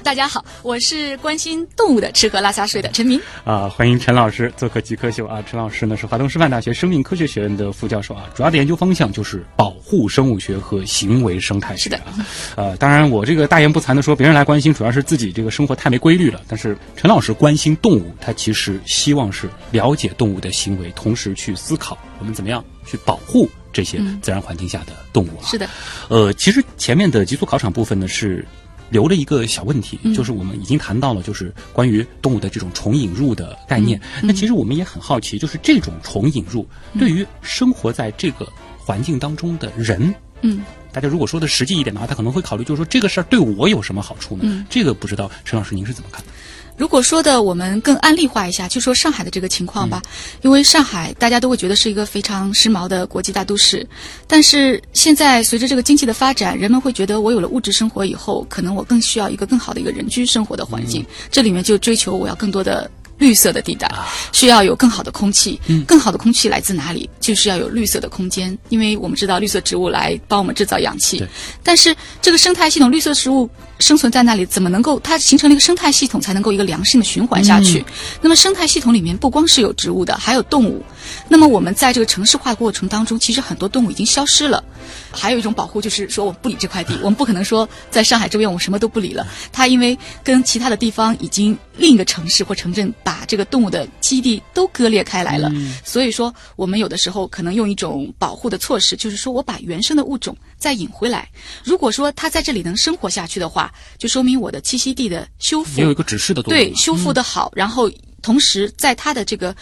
[0.03, 3.21] 大家好，我是关心动物的吃喝拉撒睡的陈明。
[3.45, 5.43] 啊、欢迎陈老师做客极客秀啊。
[5.49, 12.15] 陈老师呢是华东师范大学生命科学学院的副教授啊，主要的研究方向就是保护生物学和行为生态学是的啊。
[12.57, 16.41] 呃，当然我这个大言不惭的说，别人来关心，主要是自己这个生活太没规律了。
[16.49, 25.45] 但是陈老师关心动物，他其实希望是了解动物的行为，同时去思考我们怎么样去保护这些自然环境下的动物啊。
[25.45, 25.69] 是的，
[26.09, 28.47] 呃，其实前面的极速考场部分呢是
[28.91, 33.99] 留了一个小问题，嗯就是我们已经谈到了，就是关于动物的这种重引入的概念。
[34.21, 36.67] 嗯那其实我们也很好奇，就是这种重引入
[36.99, 38.47] 对于生活在这个
[38.79, 40.15] 环境当中的人。
[40.43, 44.43] 嗯，大家如果说的实际一点的话，他可能会考虑，就是说这个事儿对我有什么好处呢？
[44.45, 46.33] 嗯这个不知道陈老师您是怎么看的？
[46.81, 50.11] 如果说的我们更案例化一下，就说上海的这个情况吧，嗯
[50.45, 53.87] 因为上海大家都会觉得是一个非常时髦的国际大都市，
[54.27, 62.91] 但是现在随着这个经济的发展，人们会觉得我有了物质生活以后，可能我更需要一个更好的一个人居生活的环境，这里面就追求我要更多的。
[63.21, 63.89] 绿色的地带
[64.33, 67.09] 需要有更好的空气，更好的空气来自哪里？
[67.21, 71.23] 就是要有绿色的空间，因为我们知道绿色植物来帮我们制造氧气。
[71.63, 77.85] 但是这个生态系统，绿色植物生存在那里，怎么能够它形成了一个生态系统，才能够一个良性的循环下去？
[78.23, 80.83] 那么生态系统里面不光是有植物的，还有动物。
[81.29, 84.65] 那么我们在这个城市化过程当中，其实很多动物已经消失了。
[85.13, 89.27] 还有一种保护，就是说我们不理这块地，我们不可能说在上海这边我们什么都不理了。
[89.53, 95.51] 它因为跟其他的地方已经另一个城市或城镇把这个动物的基地都割裂开来了，
[95.85, 101.29] 所以说我们有的时候可能用一种保护的措施，就是说我把原生的物种再引回来。
[101.65, 106.65] 如果说它在这里能生活下去的话，就说明我的栖息地的修复也有一个指示的作用。
[106.65, 107.91] 对修复的好，然后
[108.23, 109.55] 同时在它的这个。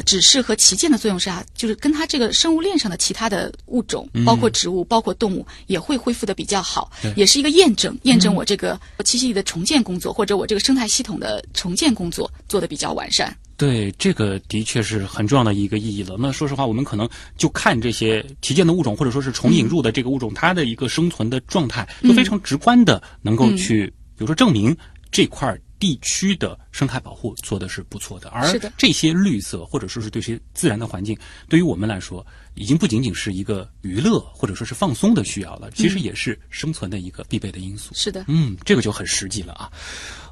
[0.00, 13.36] 呃指示和旗舰的作用下，就是跟它这个生物链上的其他的物种，包括植物、包括动物，也会恢复的比较好，也是一个验证，验证我这个栖息地的重建工作，或者我这个生态系统的重建工作做的比较完善。
[13.56, 16.16] 对，这个的确是很重要的一个意义了。
[16.18, 23.86] 那说实话，我们可能就看这些旗舰的物种，或者说是重引入的这个物种，它的一个生存的状态，就非常直观的能够去，
[24.16, 24.74] 比如说证明
[25.10, 28.28] 这块儿地区的生态保护做的是不错的。
[28.28, 37.92] 而这些绿色或者说是对这些自然的环境，对于我们来说，已经不仅仅是一个娱乐或者说是放松的需要了，其实也是生存的一个必备的因素。
[37.94, 39.72] 是的，嗯，这个就很实际了啊。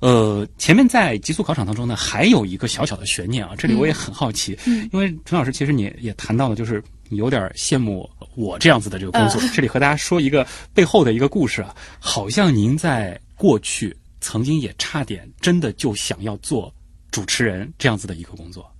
[0.00, 9.40] 呃，前面在极速考场当中呢，还有一个小小的悬念啊，这里我也很好奇，嗯因为陈老师其实你也也谈到了，就是你有点羡慕我这样子的这个工作。
[9.40, 13.96] 呃这里和大家说一个背后的一个故事啊，好像您在过去
[14.28, 16.70] 曾经也差点真的就想要做
[17.10, 18.70] 主持人这样子的一个工作，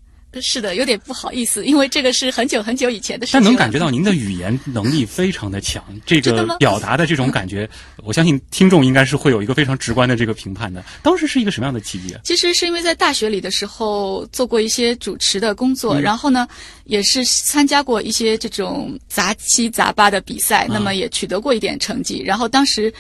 [0.43, 3.41] 是的，有点不好意思，因为这个是很久很久以前的事情。
[3.41, 7.67] 但能感觉到您的语言能力非常的强，这个表达的这种感觉，
[8.05, 10.85] 我相信听众应该是会有一个非常直观的这个评判的。
[11.03, 12.21] 当时是一个什么样的契机啊？
[12.25, 16.47] 其实是因为在大学里的时候做过一些主持的工作，然后呢，
[16.85, 22.23] 也是参加过一些这种杂七杂八的比赛，那么也取得过一点成绩。
[22.23, 22.93] 然后当时。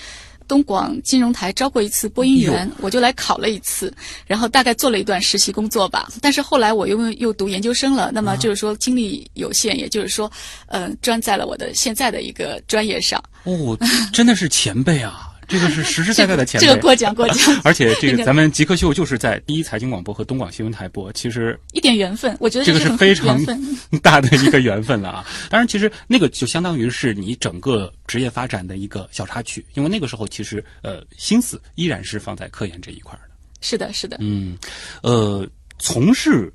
[0.49, 3.95] 东广金融台招过一次播音员，我就来考了一次，
[4.27, 6.09] 然后大概做了一段实习工作吧。
[6.21, 10.29] 但是后来我又又读研究生了，那么就是说精力有限，也就是说，
[10.67, 13.23] 呃，专在了我的现在的一个专业上。
[13.45, 13.79] 哦，
[14.13, 15.31] 真的是前辈啊！
[15.49, 16.67] 这个是 实实在在的前辈。
[16.67, 17.61] 这个过奖过奖。
[17.65, 23.41] 而且这个咱们极客秀就是在第一财经广播和东广新闻台播，其实一点缘分，我觉得这个是非常
[24.03, 25.27] 大的一个缘分了啊。
[25.51, 33.21] 当然，其实那个就相当于是你整个职业发展的一个小插曲，因为那个时候其实呃心思依然是放在科研这一块的。
[33.61, 34.19] 是的，是的。
[34.21, 34.57] 嗯，
[35.03, 35.45] 呃，
[35.79, 36.53] 从事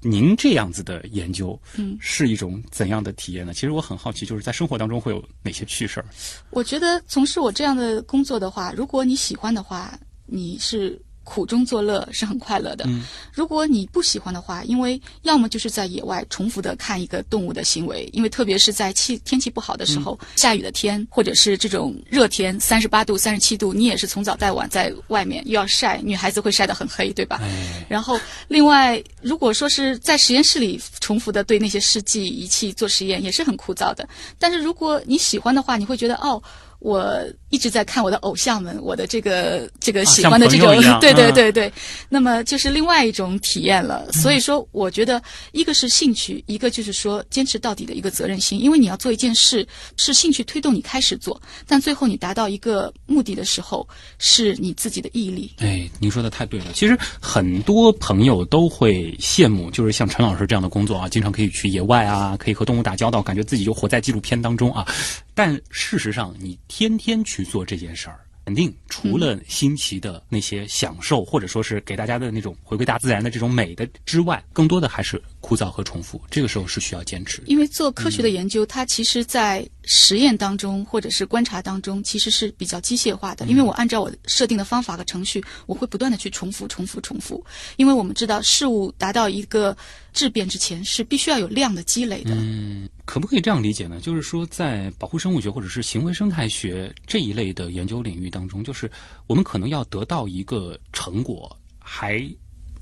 [0.00, 3.52] 您这样子的研究，嗯，是一种怎样的体验呢？
[3.52, 6.06] 其实我很好奇，就是在生活当中会有哪些趣事儿？
[6.50, 11.00] 我觉得从事我这样的工作的话，如果你喜欢的话，你是。
[11.24, 12.84] 苦中作乐是很快乐的。
[12.88, 13.02] 嗯，
[13.32, 27.38] 如果你不喜欢的话，因为要么就是在野外重复的看一个动物的行为，因为特别是在气天气不好的时候，下雨的天或者是这种热天，三十八度、三十七度，你也是从早到晚在外面又要晒，女孩子会晒得很黑，对吧？
[27.42, 34.08] 哎，然后另外，如果说是在实验室里重复的对那些试剂仪器做实验，也是很枯燥的。
[34.38, 36.42] 但是如果你喜欢的话，你会觉得哦。
[36.80, 41.72] 我一直在看我的偶像们，我的这个这个喜欢的这种， 对对对对，
[42.08, 44.10] 那么就是另外一种体验了。
[44.12, 48.60] 所以说，我觉得一个是兴趣，一个就是说坚持到底的一个责任心。
[48.60, 53.86] 因为你要做一件事，是兴趣推动你开始做，但最后你达到一个目的的时候，
[54.18, 55.52] 是你自己的毅力。
[55.58, 56.66] 哎，您说的太对了。
[56.72, 64.86] 其实很多朋友都会羡慕，就是像陈老师这样的工作啊，经常可以去野外啊，可以和动物打交道，感觉自己就活在纪录片当中啊。
[65.34, 76.20] 但事实上，你天天去做这件事儿，肯定除了新奇的那些享受，或者说是给大家的那种回归大自然的这种美的之外，更多的还是枯燥和重复。
[76.30, 77.42] 这个时候是需要坚持。
[77.46, 83.44] 因为做科学的研究，它其实，在实验当中或者是观察当中，其实是比较机械化的。
[83.46, 87.44] 因为我按照我设定的方法和程序，我会不断的去重复、重复、重复。
[87.76, 89.76] 因为我们知道，事物达到一个
[90.12, 92.30] 质变之前，是必须要有量的积累的。
[92.36, 92.88] 嗯。
[93.04, 93.98] 可不可以这样理解呢？
[94.00, 98.88] 就是说，在保护生物学或者是行为生态学这一类的研究领域当中，就是
[99.26, 102.24] 我们可能要得到一个成果，还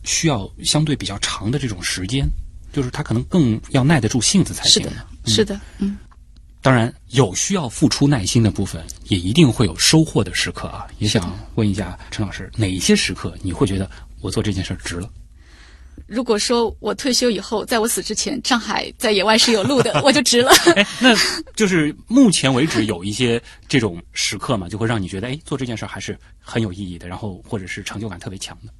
[0.05, 2.29] 需要相对比较长的这种时间，
[2.71, 4.83] 就是它可能更要耐得住性子才行。
[4.83, 5.97] 是的，是的，嗯。
[6.61, 10.87] 当然，有需要付出耐心的部分，也一定会有收获的时刻啊。
[10.99, 13.89] 也想问一下陈老师，哪一些时刻你会觉得
[14.21, 15.09] 我做这件事值了？
[16.07, 20.51] 如果说我退休以后，在我死之前，上海在野外是有路的， 我就值了。
[20.75, 21.15] 哎，那
[21.55, 28.73] 就是目前为止有一些这种时刻嘛，就会让你觉得，哎，做这件事还是很有意义的，然后或者是成就感特别强的。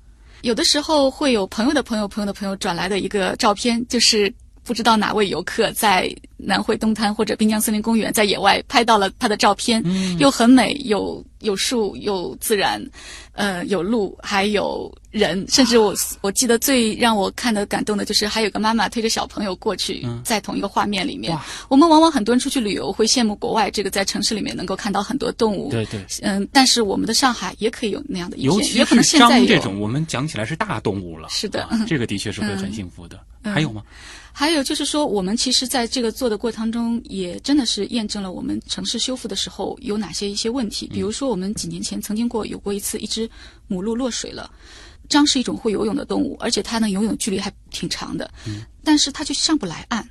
[0.43, 4.33] 有的时候会有朋友的朋友、朋友的朋友转来的一个照片，就是
[4.69, 9.83] 不知道哪位游客在南汇东滩或者滨江森林公园在野外拍到了他的照片，
[10.19, 12.79] 又很美，有有树，有自然。
[13.33, 21.39] 呃，有路，还有人，甚至我我记得最让我看的感动的就是，还有个妈妈推着小朋友过去，在同一个画面里面。
[21.69, 25.71] 我们往往很多人出去旅游会羡慕国外这个在城市里面能够看到很多动物。
[25.71, 26.05] 对对。
[26.23, 31.29] 嗯，但是我们的上海也可以有那样的一片，也可能现在有这种我们讲起来是大动物了。
[31.31, 33.21] 是的，这个的确是会很幸福的。
[33.45, 33.85] 还有吗？
[34.39, 40.87] 还有就是说，我们其实在这个做的过程中，也真的是验证了我们城市修复的时候有哪些一些问题。
[40.87, 43.29] 比如说，我们几年前曾经过有过一次，一只
[43.67, 44.49] 母鹿落水了。
[45.09, 48.31] 獐是一种会游泳的动物，而且它呢游泳距离还挺长的，
[48.85, 50.09] 但是它就上不来岸。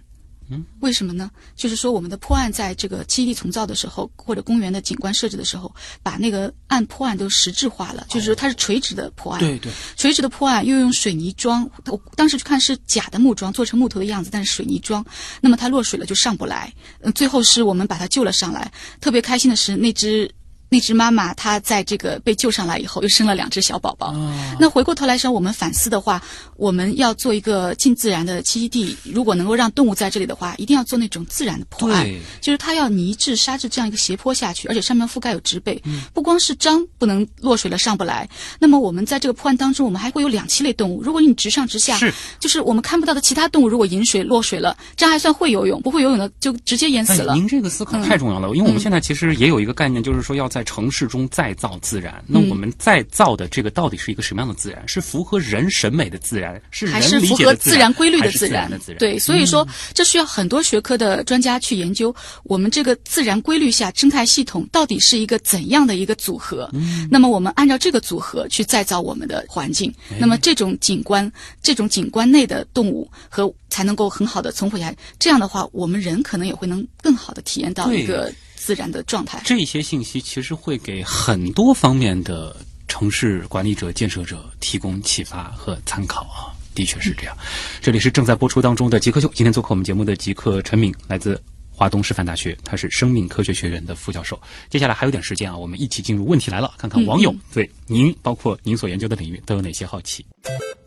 [0.49, 1.29] 嗯，为什么呢？
[1.55, 9.39] 就是说，我们的破案在这个基地重造的时候，或者公园的景观设置的时候，把那个案破案都实质化了，就是说它是垂直的破案。
[9.39, 15.05] 对对，垂直的破案又用水泥桩，我当时去看是假的木桩，做成木头的样子，但是水泥桩，
[15.41, 16.73] 那么它落水了就上不来。
[17.01, 18.71] 嗯，最后是我们把它救了上来。
[19.01, 20.29] 特别开心的是那只。
[20.69, 24.13] 那只妈妈，她在这个被救上来以后，又生了两只小宝宝。
[24.59, 26.21] 那回过头来说，我们反思的话，
[26.55, 28.95] 我们要做一个近自然的栖息地。
[29.03, 32.05] 如果能够让动物在这里的话，一定要做那种自然的坡岸，
[32.41, 35.81] 就是它要泥质、沙质这样一个斜坡下去，而且上面覆盖有植被。
[36.13, 38.27] 不光是章不能落水了上不来，
[38.59, 41.01] 那么我们在这个破案当中，我们还会有两栖类动物。
[41.01, 47.33] 如果你直上直下，是就是我们看不到的其他动物，如果饮水落水了，这还算会游泳；不会游泳的就直接淹死了。
[47.35, 54.87] 您这个思考太重要了，因为我们现在其实也有一个概念，就是说要在城市中再造自然，那我们再造的这个到底是一个什么样的自然？
[54.87, 58.99] 是符合人审美的自然，是还是符合自然规律的自然的自然？
[58.99, 66.69] 对，所以说这需要很多学科的专家去研究，我们这个自然规律下生态系统到底是一个怎样的一个组合？
[67.09, 74.97] 那么我们按照这个组合去再造我们的环境，那么这种景观，这种景观内的动物和才能够很好的存活下来。
[75.19, 78.33] 这样的话，我们人可能也会能更好的体验到一个。
[78.67, 82.53] 自然的状态，这些信息其实会给很多方面的
[82.89, 87.37] 城市管理者、建设者提供启发和参考啊，的确是这样。
[87.81, 91.41] 这里是正在播出当中的极客秀，今天做客我们节目的极客陈敏，来自。
[91.71, 94.37] 华东师范大学，他是生命科学学院的副教授。
[94.69, 100.25] 接下来还有点时间啊，我们一起进入问题来了，看看网友对您，包括您所研究的领域都有哪些好奇。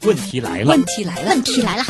[0.03, 1.85] 问题来了，问题来了，问题来了。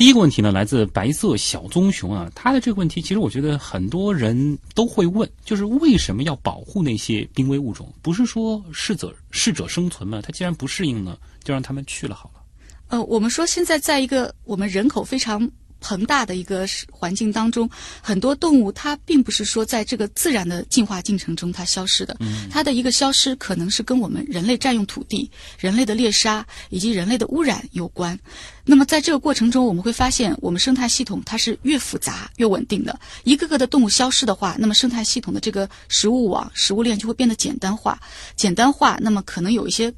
[0.00, 7.92] 第一个问题呢，来自白色小棕熊啊，他的这个问题其实我觉得很多人都会问，就是为什么要保护那些濒危物种？
[8.00, 10.22] 不是说适者适者生存吗？
[10.22, 12.40] 它既然不适应呢，就让他们去了好了。
[12.88, 15.46] 呃，我们说现在在一个我们人口非常
[15.80, 17.68] 庞大的一个环境当中，
[18.00, 22.16] 很多动物它并不是说在这个自然的进化进程中它消失的，
[22.50, 28.18] 它的一个消失可能是跟我们人类占用土地、人类的猎杀以及人类的污染有关。
[28.64, 32.98] 那么在这个过程中，我们会发现我们生态系统它是越复杂越稳定的。
[33.24, 37.98] 一个个的动物消失的话，那么生态系统的这个食物网、食物链就会变得简单化。
[38.36, 39.92] 简单化，那么可能有一些。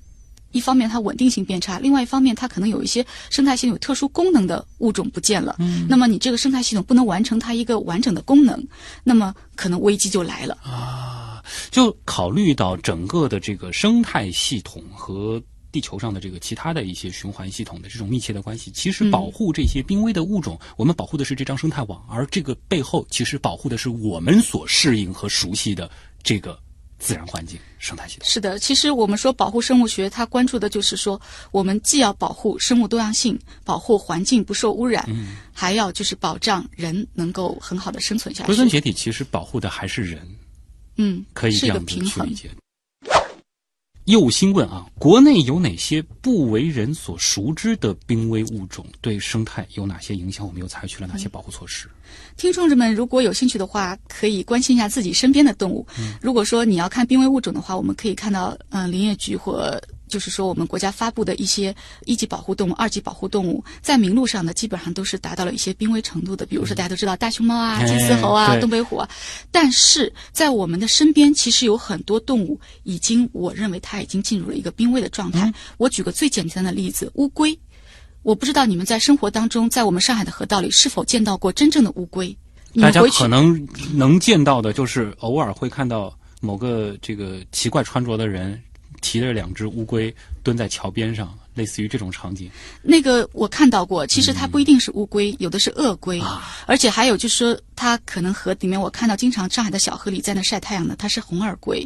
[0.53, 5.57] 一方面它稳定性变差，另外一方面它可能有一些生态系统有特殊功能的物种不见了。
[5.59, 8.63] 嗯，那么你这个生态系统不能完成它一个完整的功能，
[9.03, 10.57] 那么可能危机就来了。
[10.63, 25.91] 啊，就考虑到整个的这个生态系统和地球上的这个其他的一些循环系统的这种密切的关系，其实保护这些濒危的物种，我们保护的是这张生态网，而这个背后其实保护的是我们所适应和熟悉的
[26.23, 26.59] 这个。
[27.03, 38.47] 自然环境生态系统是的，其实我们说保护生物学，它关注的就是说，我们既要保护生物多样性，保护环境不受污染，嗯，还要就是保障人能够很好的生存下去。
[38.47, 40.25] 归根结底，其实保护的还是人，
[40.97, 42.49] 嗯，可以这样子去理解。
[44.07, 48.85] 又新问啊，国内有哪些不为人所熟知的濒危物种？
[49.01, 50.45] 对生态有哪些影响？
[50.47, 51.89] 我们又采取了哪些保护措施？
[52.37, 55.87] 听众们如果有兴趣的话，可以关心一下自己身边的动物。
[56.21, 59.81] 如果说你要看濒危物种的话，我们可以看到，嗯，林业局或。
[60.09, 66.45] 就是说，我们国家发布的一些一级保护动物、二级保护动物，在名录上呢，基本上都是达到了一些濒危程度的。
[66.45, 69.09] 比如说，大家都知道大熊猫啊、金丝猴啊、东北虎啊。
[69.51, 75.51] 但是在我们的身边，其实有很多动物已经，我认为它已经进入了一个濒危的状态。
[75.79, 77.59] 我举个最简单的例子，乌龟。
[78.23, 82.37] 我不知道你们在生活当中，在我们上海的河道里是否见到过真正的乌龟？
[82.81, 88.61] 大家可能能见到的就是偶尔会看到某个这个奇怪穿着的人。
[89.01, 90.14] 提着两只乌龟
[90.45, 92.49] 蹲在桥边上，类似于这种场景。
[92.83, 96.23] 那个我看到过，其实它不一定是乌龟，有的是鳄龟，
[96.66, 101.85] 而且还有就是说，它可能河里面我看到经常上海的小河里在那晒太阳的，它是红耳龟。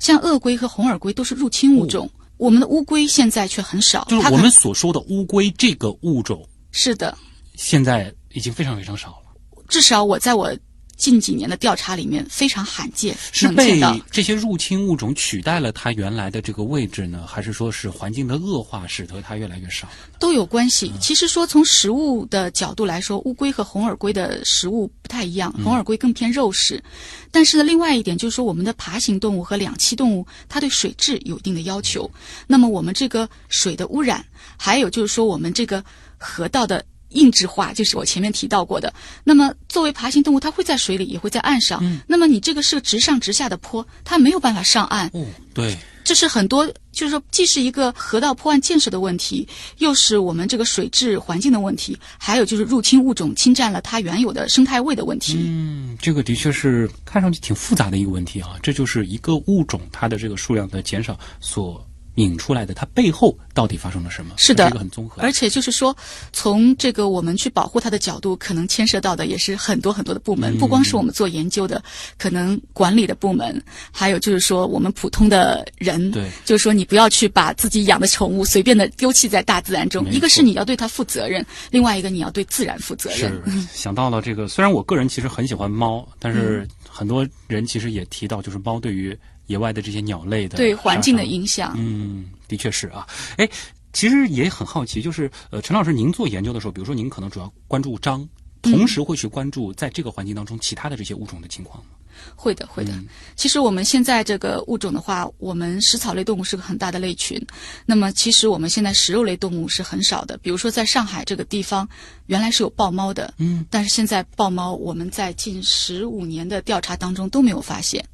[0.00, 4.06] 像鳄龟和红耳龟都是入侵物种，我们的乌龟现在却很少。
[4.08, 7.16] 就是我们所说的乌龟这个物种，是的，
[7.54, 9.62] 现在已经非常非常少了。
[9.68, 10.56] 至少我在我。
[10.98, 13.80] 近几年的调查里面非常罕见，是被
[14.10, 19.88] 这些入侵物种取代了它原来的这个位置呢，还是说是环境的恶化使得它越来越少？
[20.18, 20.92] 都有关系。
[21.00, 26.82] 其实说从食物的角度来说，乌龟和红耳龟的食物不太一样，红耳龟更偏肉食。
[27.30, 32.10] 但是呢，另外一点就是说，我们的爬行动物和两栖动物，它对水质有一定的要求。
[32.48, 34.24] 那么我们这个水的污染，
[34.56, 35.82] 还有就是说我们这个
[36.18, 36.84] 河道的。
[37.10, 38.92] 硬质化就是我前面提到过的。
[39.24, 41.78] 那么作为爬行动物，它会在水里，也会在岸上。
[41.82, 42.00] 嗯。
[42.06, 45.08] 那么你这个是直上直下的坡，它没有办法上岸。
[45.14, 45.76] 哦，对。
[46.04, 49.46] 这是很多，就是说，既是一个河道坡岸建设的问题，
[49.76, 55.36] 又是我们这个水质环境的问题，还有就是入侵物种侵占了它原有的生态位的问题。
[55.38, 58.56] 嗯，这个的确是看上去挺复杂的一个问题啊。
[58.62, 61.86] 这就是一个物种它的这个数量的减少所。
[62.18, 64.34] 引出来的，它背后到底发生了什么？
[64.36, 65.22] 是的，这个很综合。
[65.22, 65.96] 而且就是说，
[66.32, 71.82] 从这个我们去保护它的角度，可能牵涉到的也是很多很多的部门，不光是我们做研究的，
[72.18, 73.62] 可能管理的部门，
[73.92, 76.10] 还有就是说我们普通的人。
[76.10, 80.04] 对，就是说你不要去把自己养的宠物随便的丢弃在大自然中。
[80.10, 83.30] 一个是你要对它负责任，另外一个你要对自然负责任。
[83.46, 89.16] 是，想到了这个，虽然我个人其实很喜欢猫，但是很多人其实也提到，就是猫对于。
[89.48, 93.06] 野外的这些鸟类的对环境的影响，嗯，的确是啊。
[93.36, 93.48] 哎，
[93.92, 98.26] 其实也很好奇，就是呃，陈老师，您做研究的时候，比如说您可能主要关注章，
[98.62, 101.90] 同时会去关注在这个环境当中其他的这些物种的情况吗？
[102.34, 102.92] 会的，会的。
[103.36, 107.40] 其实我们现在这个物种的话，我们食草类动物是个很大的类群。
[107.86, 110.36] 那么，其实我们现在食肉类动物是很少的。
[110.38, 111.88] 比如说，在上海这个地方，
[112.26, 118.04] 原来是有豹猫的，嗯，但是现在豹猫我们在近十五年的调查当中都没有发现。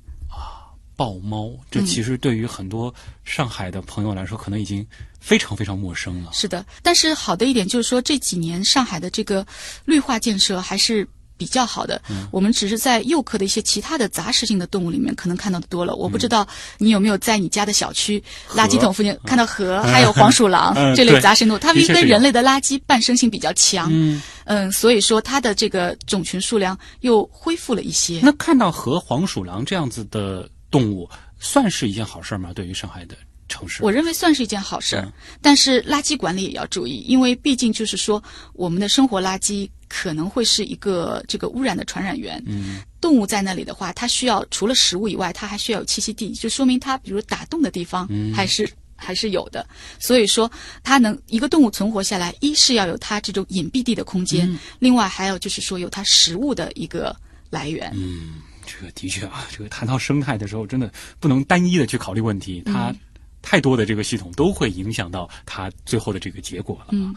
[0.96, 2.92] 豹猫，这其实对于很多
[3.24, 4.86] 上海的朋友来说，可能已经
[5.20, 6.30] 非常非常陌生了。
[6.32, 9.46] 是的，但是好的一点就是说，这几年上海的这个
[9.84, 12.28] 绿化建设还是比较好的，嗯。
[12.30, 15.96] 我们只是在幼科的一些其他的杂食性的动物里面可能看到的多了。
[15.96, 16.46] 我不知道
[16.78, 28.20] 你有没有在你家的小区垃圾桶附近看到河，还有黄鼠狼 嗯这类杂食动物，它们跟人类的垃圾伴生性比较强，嗯，嗯，所以说它的这个种群数量又恢复了一些。
[28.22, 31.08] 那看到和黄鼠狼这样子的动物，
[31.38, 32.52] 算是一件好事儿吗？
[32.52, 33.16] 对于上海的
[33.48, 38.22] 城市，我认为算是一件好事儿嗯，但是垃圾管理也要注意，因为毕竟就是说
[38.52, 42.42] 我们的生活垃圾可能会是一个这个污染的传染源。
[42.46, 48.68] 嗯，动物在那里的话，它需要除了食物以外，它还需要有栖息地，就说明它比如打洞的地方嗯还是。
[48.96, 49.66] 还是有的，
[49.98, 50.50] 所以说
[50.84, 57.14] 它能一个动物存活下来，一是要有它这种隐蔽地的空间，嗯另外还有就是说有它食物的一个
[57.50, 57.92] 来源。
[57.94, 62.96] 嗯，这个的确啊，这个谈到生态的时候，真的不能单一的去考虑问题，它嗯
[63.42, 66.88] 太多的这个系统都会影响到它最后的这个结果了。
[66.92, 67.14] 嗯，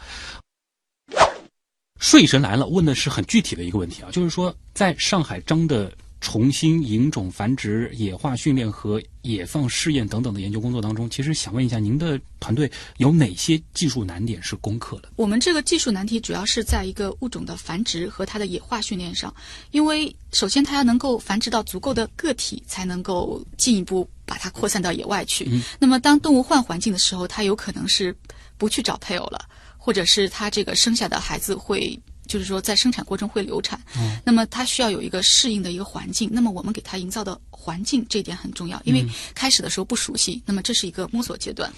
[2.00, 15.10] 睡神来了，问的是很具体的一个问题啊，就是说在上海张的重新引种繁殖、野化训练和野放试验等等的研究工作当中，其实想问一下，您的团队有哪些技术难点是攻克的？
[15.16, 19.34] 我们这个技术难题主要是在一个物种的繁殖和它的野化训练上，
[19.72, 25.48] 因为首先它要能够繁殖到足够的个体，才能够进一步把它扩散到野外去。
[25.52, 28.16] 嗯那么当动物换环境的时候，它有可能是
[28.58, 29.46] 不去找配偶了，
[29.78, 32.00] 或者是它这个生下的孩子会。
[32.28, 36.30] 就是说，在生产过程会流产，嗯那么它需要有一个适应的一个环境。
[36.32, 41.72] 那么我们给它营造的环境这一点很重要，因为开始的时候不熟悉，那么这是一个摸索阶段。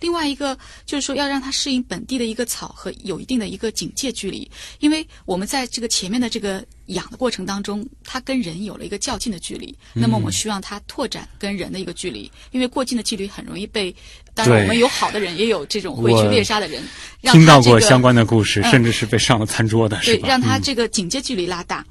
[0.00, 6.64] 另外一个就是说，要让它适应本地的一个草和有一定的一个警戒距离，因为我们在这个前面的这个
[6.94, 13.94] 养的过程当中，它跟人有了一个较近的距离，那么我们希望它拓展跟人的一个距离，因为过近的距离很容易被。
[14.32, 16.80] 当然，对我们有好的人，也有这种会去猎杀的人，
[17.20, 21.84] 让听到过相关的故事，嗯甚至是被上了餐桌的，是对，让它嗯这个警戒距离拉大。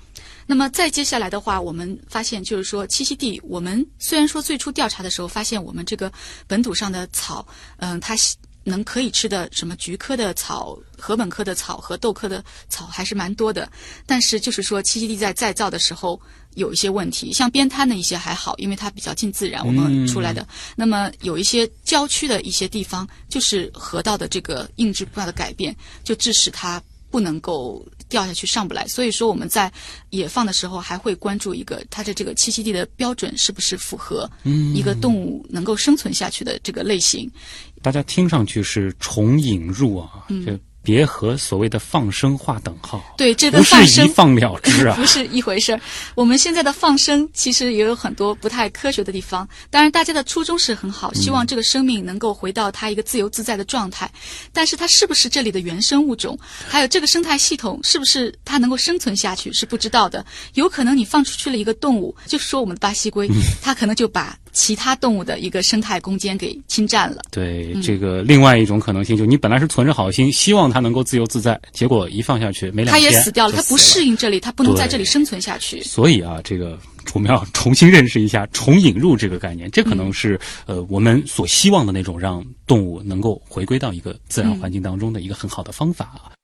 [0.45, 6.11] 那么再接下来的话，我们发现就是说栖息地，我们虽然说最初调查的时候发现我们这个
[6.47, 7.45] 本土上的草，
[7.77, 8.35] 嗯、它喜
[8.69, 13.69] 能可以吃的什么菊科的草、禾本科的草和豆科的草还是蛮多的，
[14.05, 16.19] 但是就是说栖息地在再造的时候
[16.55, 20.47] 有一些问题，像边滩的一些还好，因为它比较近自然，我们出来的。
[20.75, 28.87] 那么有一些郊区的一些地方，就是河道的这个硬质化的改变，就致使它不能够掉下去上不来。
[28.87, 29.71] 所以说我们在
[30.11, 34.29] 野放的时候还会关注一个它的这个栖息地的标准是不是符合
[34.75, 37.29] 一个动物能够生存下去的这个类型。
[37.81, 45.05] 大家听上去是重引入啊，嗯这别和所谓的放生划等号，对，这不是跟放生一放了之啊 不。
[45.05, 45.81] 是一回事儿。
[46.15, 49.47] 我们现在的放生其实也有很多不太科学的地方。
[49.69, 54.09] 当然，大家的初衷是很好，希望这个生命能够回到它一个自由自在的状态。
[54.53, 60.25] 但是它是不是这里的原生物种，还有这个生态系统是不是它能够生存下去，是不知道的。
[60.53, 63.29] 有可能你放出去了一个动物，就说我们的巴西龟，
[63.61, 67.21] 它可能就把其他动物的一个生态空间给侵占了。
[67.31, 75.81] 对，嗯这个另外一种可能性，就你本来是存着好心，希望它能够自由自在，结果一放下去没两天它也死掉了，它不适应这里，它不能在这里生存下去。
[75.81, 76.77] 所以啊，这个
[77.15, 86.35] 我们要重新认识一下重引入这个概念，这可能是、呃我们所希望的那种让动物能够回归到一个自然环境当中的一个很好的方法啊。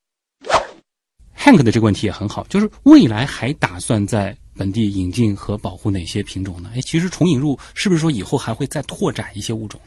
[1.38, 6.70] Hank 的这个问题也很好，就是未来还打算在本地引进和保护哪些品种呢？
[6.74, 9.80] 哎，其实重引入是不是说以后还会再拓展一些物种？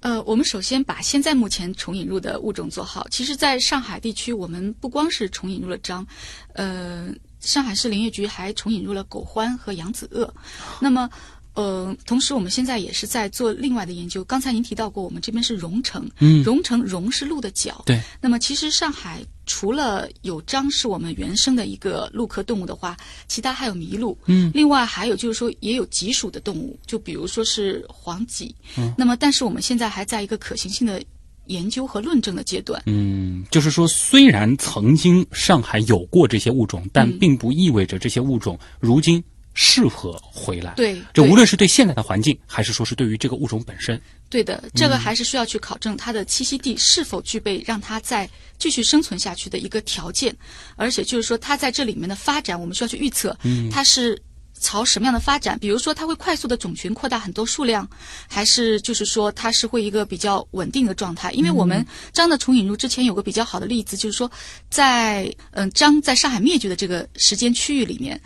[0.00, 3.06] 呃，我们首先把现在目前重引入的物种做好。
[3.10, 6.06] 其实，在上海地区，我们不光是重引入了章，
[6.54, 7.08] 呃，
[7.40, 10.32] 上海市林业局还重引入了狗獾和扬子鳄。
[10.80, 11.10] 那么，
[11.54, 14.22] 呃，同时我们现在也是在做另外的研究。
[14.24, 17.82] 刚才您提到过，我们这边是榕城，嗯荣城荣是鹿的角。
[17.86, 18.00] 对。
[18.20, 22.96] 那么，其实上海除了有章是我们原生的一个鹿科动物的话，
[23.26, 24.16] 其他还有麋鹿。
[24.26, 24.50] 嗯。
[24.54, 28.54] 另外还有就是说，也有棘属的动物，就比如说是黄脊。
[28.78, 28.94] 嗯。
[28.96, 31.02] 那么，但是我们现在还在一个可行性的
[31.46, 32.80] 研究和论证的阶段。
[32.86, 39.20] 嗯，就是说，虽然曾经上海有过这些物种，但嗯并不意味着这些物种如今
[39.54, 40.74] 适合回来。
[40.74, 44.00] 对对这无论是对现在的环境，还是说是对于这个物种本身。
[44.28, 48.28] 对的，这个还是需要去考证它的栖息地是否具备让它再
[48.58, 50.34] 继续生存下去的一个条件，
[50.76, 53.36] 而且就是说它在这里面的发展，我们需要去预测，
[53.72, 54.16] 它是
[54.60, 55.58] 朝什么样的发展？
[55.58, 57.88] 比如说它会快速的种群扩大很多数量，
[58.28, 61.32] 还是就是说它是会一个比较稳定的状态？
[61.32, 64.30] 因为我们章的重引入之前有个比较好的例子，就是说
[64.68, 68.20] 在嗯章在上海灭绝的这个时间区域里面，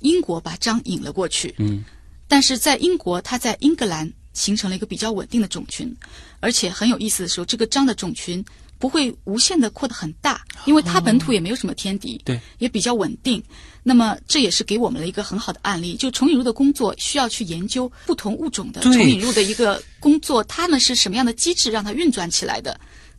[0.00, 1.84] 英国把章引了过去，嗯，
[2.26, 5.94] 但是在英国，它在英格兰形成了一个比较稳定的种群，
[6.40, 8.44] 而且很有意思的时候，这个章的种群
[8.78, 13.42] 不会无限的扩得很大，因为它本土也没有什么天敌，对，也比较稳定。
[13.82, 22.78] 那么这也是给我们了一个很好的案例，就重引入的工作需要去研究不同物种的重引入的一个工作，它们是什么样的机制让它运转起来的。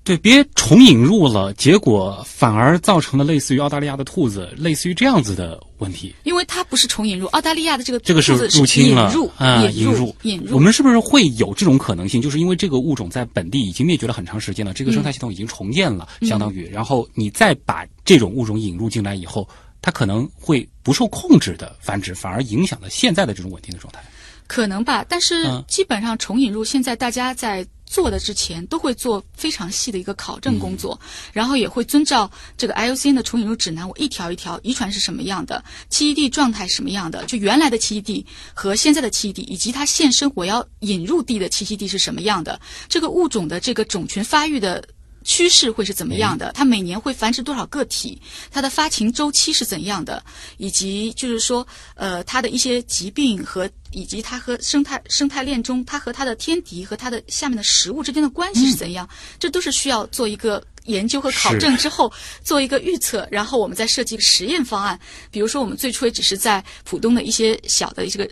[0.10, 6.16] 对，别重引入了，结果反而造成了类似于澳大利亚的兔子，类似于这样子的问题。
[6.24, 10.56] 因为它不是重引入，澳大利亚的这个这个是入侵了引入，啊，引入，引入。
[10.56, 12.20] 我们是不是会有这种可能性？
[12.20, 19.48] 就是因为这个物种在本地已经灭绝了很长时间了，这个生态系统已经重建了，嗯相当于，然后你再把这种物种引入进来以后，
[19.80, 24.02] 它可能会不受控制的繁殖，反而影响了现在的这种稳定的状态。
[24.48, 30.98] 可能吧，但是嗯基本上重引入，现在大家在做的之前都会做非常细的一个考证工作，
[31.34, 38.24] 然后也会遵照这个 IUCN 的重引入指南，我一条一条遗传是什么样的，栖息地状态是什么样的，就原来的栖息地
[38.54, 44.84] 和现在的栖息地，以及它现生我要引入地的栖息地是什么样的，这个物种的这个种群发育的。
[45.24, 46.52] 趋势会是怎么样的？
[46.54, 48.22] 它每年会繁殖多少个体？
[48.52, 50.24] 它的发情周期是怎样的？
[50.58, 51.66] 以及就是说，
[51.96, 59.08] 呃，它的一些疾病和以及它和生态生态链中，它和它的天敌和它的下面的食物之间的关系是怎样？
[59.40, 62.12] 这都是需要做一个研究和考证之后
[62.44, 65.00] 做一个预测，然后我们再设计一个实验方案。
[65.30, 68.30] 比如说，我们最初也只是在浦东的一些小的这个。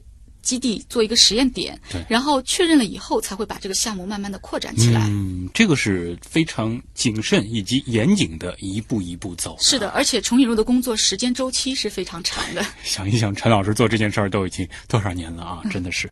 [0.47, 5.05] 基地做一个实验点对，然后确认了以后，才会把这个项目慢慢的扩展起来。
[5.09, 9.57] 嗯，这个是非常谨慎以及严谨的一步一步走。
[9.59, 12.65] 是的，而且重引入的工作时间周期是非常长的。
[12.81, 16.09] 想一想，陈老师做这件事儿都已经多少年了啊，真的是。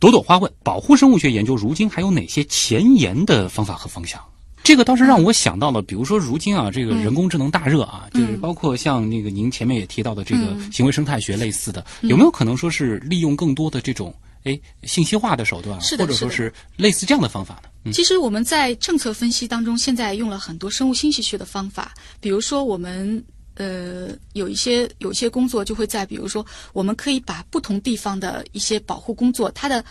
[0.00, 4.18] 朵朵花问：保护生物学研究如今还有哪些前沿的方法和方向？
[4.62, 17.70] 这个倒是让我想到了，比如说如今啊，这个人工智能大热啊，嗯就是包括像那个您前面也提到的这个嗯行为生态学类似的，有没有可能说是利用更多的这种哎信息化的手段，或者说是类似这样的方法呢？
[17.84, 23.24] 嗯其实我们在政策分析当中，现在用了很多生物信息学的方法，比如说我们。
[23.60, 29.84] 呃，有一些有一些工作就会在，比如说，我们可以把不同地方的一些保护工作，它的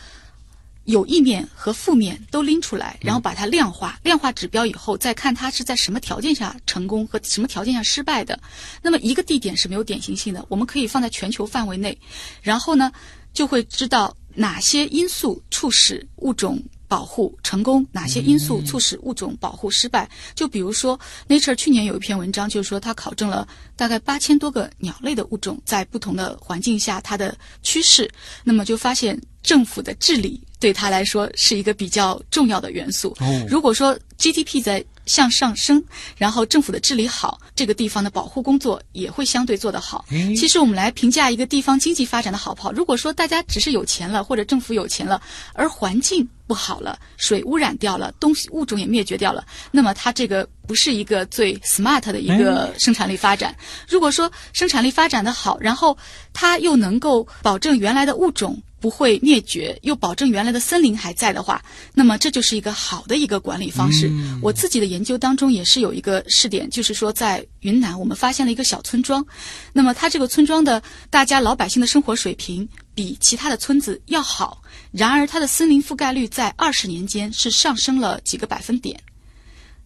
[0.88, 8.40] 有意面和负面都拎出来，然后把它量化，量化指标以后，再看它是在什么条件下成功和什么条件下失败的。
[8.82, 11.98] 那么一个地点是没有典型性的，我们可以放在全球范围内，
[12.42, 12.90] 然后呢，
[13.34, 16.58] 就会知道哪些因素促使物种
[16.88, 20.10] 保护成功，哪些因素促使物种保护失败。
[20.36, 28.10] 就比如说，Nature 去年有一篇文章，就是说它考证了大概八千多个鸟类的物种在不同的环境下它的趋势，
[28.46, 33.16] 那么就发现政府的治理对它来说是一个比较重要的元素。
[33.20, 35.82] 哦如果说 GDP 在向上升，
[36.18, 40.04] 然后政府的治理好，这个地方的保护工作也会相对做得好。
[40.12, 45.22] 诶其实我们来评价一个地方经济发展的好不好，如果说大家只是有钱了，或者政府有钱了，
[45.54, 53.56] 而环境不好了，水污染掉了，东西物种也灭绝掉了，那么它这个不是一个最 smart 的一个生产力发展。
[53.88, 55.98] 如果说生产力发展的好，然后
[56.34, 61.64] 它又能够保证原来的物种不会灭绝，又保证原来的森林还在的话，
[61.94, 64.12] 那么这就是一个好的一个管理方式。
[64.42, 69.26] 我自己的研究当中也是有一个试点，就是说在云南我们发现了一个小村庄，
[69.74, 74.62] 那么它这个村庄的大家老百姓的生活水平比其他的村子要好，
[74.92, 79.00] 然而它的森林覆盖率在二十年间是上升了几个百分点。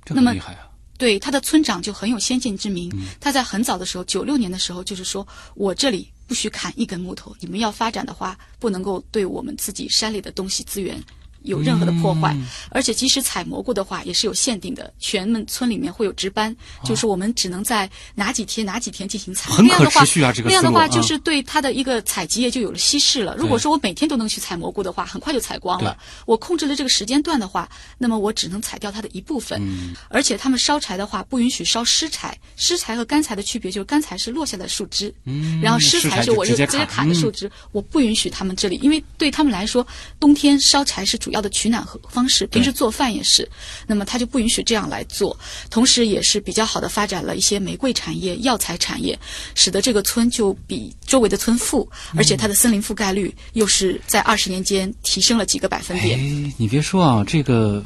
[0.03, 0.67] 这那么么厉害啊！
[0.97, 10.97] 对他的村长就很有先见之明，他在很早的时候，九六年的时候，就是说我这里不许砍一根木头，你们要发展的话，不能够对我们自己山里的东西资源
[11.43, 12.35] 有任何的破坏，
[12.69, 23.35] 而且即使采蘑菇的话，也是有限定的，全们村里面会有值班，就是我们只能在哪几天哪几天进行采，很那样的话可持续啊这个那样的话就是对它的一个采集也就有了稀释了。
[23.37, 25.97] 如果说我每天都能去采蘑菇的话，很快就采光了。
[26.25, 29.59] 我控制了这个时间段的话，那么我只能采掉它的一部分。
[29.61, 29.95] 嗯。
[30.09, 32.37] 而且他们烧柴的话，不允许烧湿柴。
[32.55, 39.85] 湿柴和干柴的区别就是干柴是落下的树枝，嗯然后湿湿柴柴是我就直接砍的树枝，我不允许他们这里，因为对他们来说，
[40.19, 43.49] 冬天烧柴是主要的取暖和方式，平时做饭也是，
[43.87, 45.37] 那么他就不允许这样来做。
[45.69, 49.17] 同时，也是比较好的发展了一些玫瑰产业、药材产业，
[49.55, 56.19] 使得这个村就比周围的村富，而且它的森林覆盖率又是在二十年间提升了几个百分点。
[56.19, 57.83] 哎，你别说啊，这个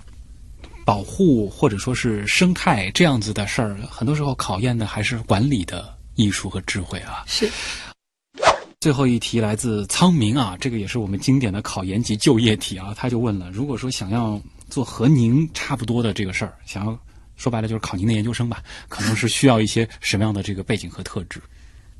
[0.85, 7.23] 保护或者说是生态这样子的事儿，很多时候考验的还是管理的艺术和智慧啊。
[7.27, 7.49] 是。
[8.85, 12.93] 最后一题来自苍明啊，这个也是我们经典的考研及就业题啊。
[12.95, 16.95] 他就问了，如果说想要做和您差不多的这个事儿，想要
[17.35, 21.41] 说白了就是考您的研究生吧，可能是需要一些什么样的这个背景和特质？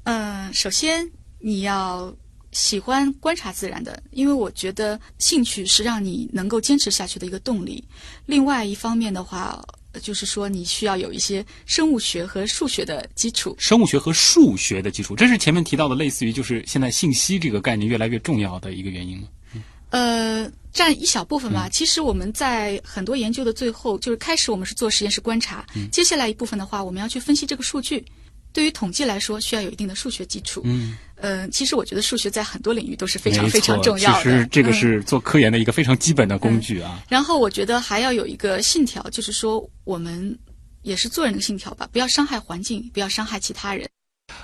[0.04, 1.10] 嗯， 首先
[1.40, 2.16] 你要
[2.52, 7.84] 喜欢观察自然的，因为我觉得兴趣是让你能够坚持下去的一个动力。
[8.28, 9.60] 另外一方面的话，
[10.02, 13.56] 就是说你需要有一些生物学和数学的基础。
[13.60, 19.28] 生物学和数学的基础，这是前面提到的，类似于就是现在信息这个概念越来越重要的一个原因吗？
[19.92, 21.70] 呃，占一小部分吧。
[21.72, 28.04] 其实我们在很多研究的最后，就是开始我们是做实验室观察，接下来一部分的话，我们要去分析这个数据。
[28.56, 30.62] 对于统计来说，需要有一定的数学基础。
[30.64, 34.24] 嗯，呃，其实我觉得数学在很多领域都是非常非常重要的。
[34.24, 37.04] 其实这个嗯是做科研的一个非常基本的工具啊。
[37.10, 40.40] 然后我觉得还要有一个信条，就是说我们
[40.84, 43.86] 也是做人的信条吧，不要伤害环境，不要伤害其他人。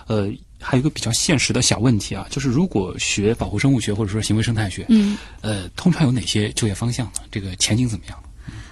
[0.07, 7.21] 呃，还有一个比较现实的小问题啊，就是如果学保护生物学或者说行为生态学，嗯，呃，通常有哪些就业方向呢？
[7.31, 8.23] 这个前景怎么样？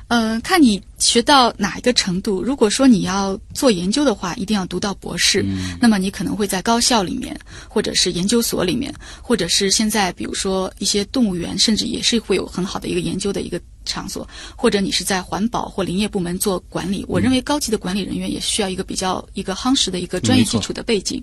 [0.10, 2.42] 呃，看你学到哪一个程度。
[2.44, 5.44] 如果说你要做研究的话，一定要读到博士。
[5.44, 17.04] 嗯那么你可能会在高校里面，或者是研究所里面，或者是现在比如说一些动物园，甚至也是会有很好的一个研究的一个场所，或者你是在环保或林业部门做管理。
[17.08, 21.22] 我认为高级的管理人员也需要一个比较一个夯实的一个专业基础的背景。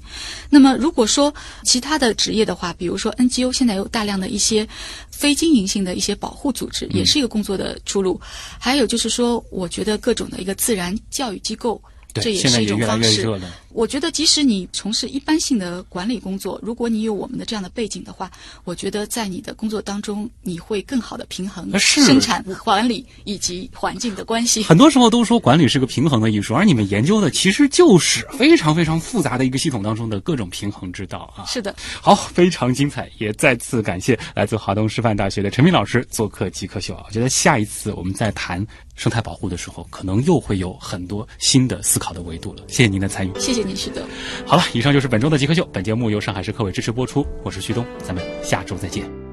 [0.50, 1.32] 那么如果说
[1.64, 4.66] 其他的职业的话，比如说 NGO 现在有大量的一些
[5.10, 8.20] 非经营性的一些保护组织，也是一个工作的出路。
[8.58, 11.80] 还有就是说，我觉得各种的一个自然教育机构。
[12.14, 13.28] 这，也是一种方式。
[13.76, 18.30] 我觉得，即使你从事一般性的管理工作，如果你有我们的这样的背景的话，
[18.64, 24.62] 我觉得在你的工作当中，你会更好的平衡生产、管理以及环境的关系。
[24.62, 31.44] 很多时候都说管理是个平衡的艺术，而你们研究的其实就是非常非常复杂的一个系统当中的各种平衡之道啊。
[31.44, 37.04] 是的，好，非常精彩，也再次感谢来自华东师范大学的陈明老师做客极客秀啊！
[37.06, 42.62] 我觉得下一次我们在谈生态保护的时候，可能又会有很多新的思考的维度了。
[42.68, 43.32] 谢谢您的参与。
[43.38, 44.02] 谢谢你，是的。
[44.46, 49.25] 好了，以上就是本周的极客秀，本节目由上海市科委支持播出，我是徐东，咱们下周再见。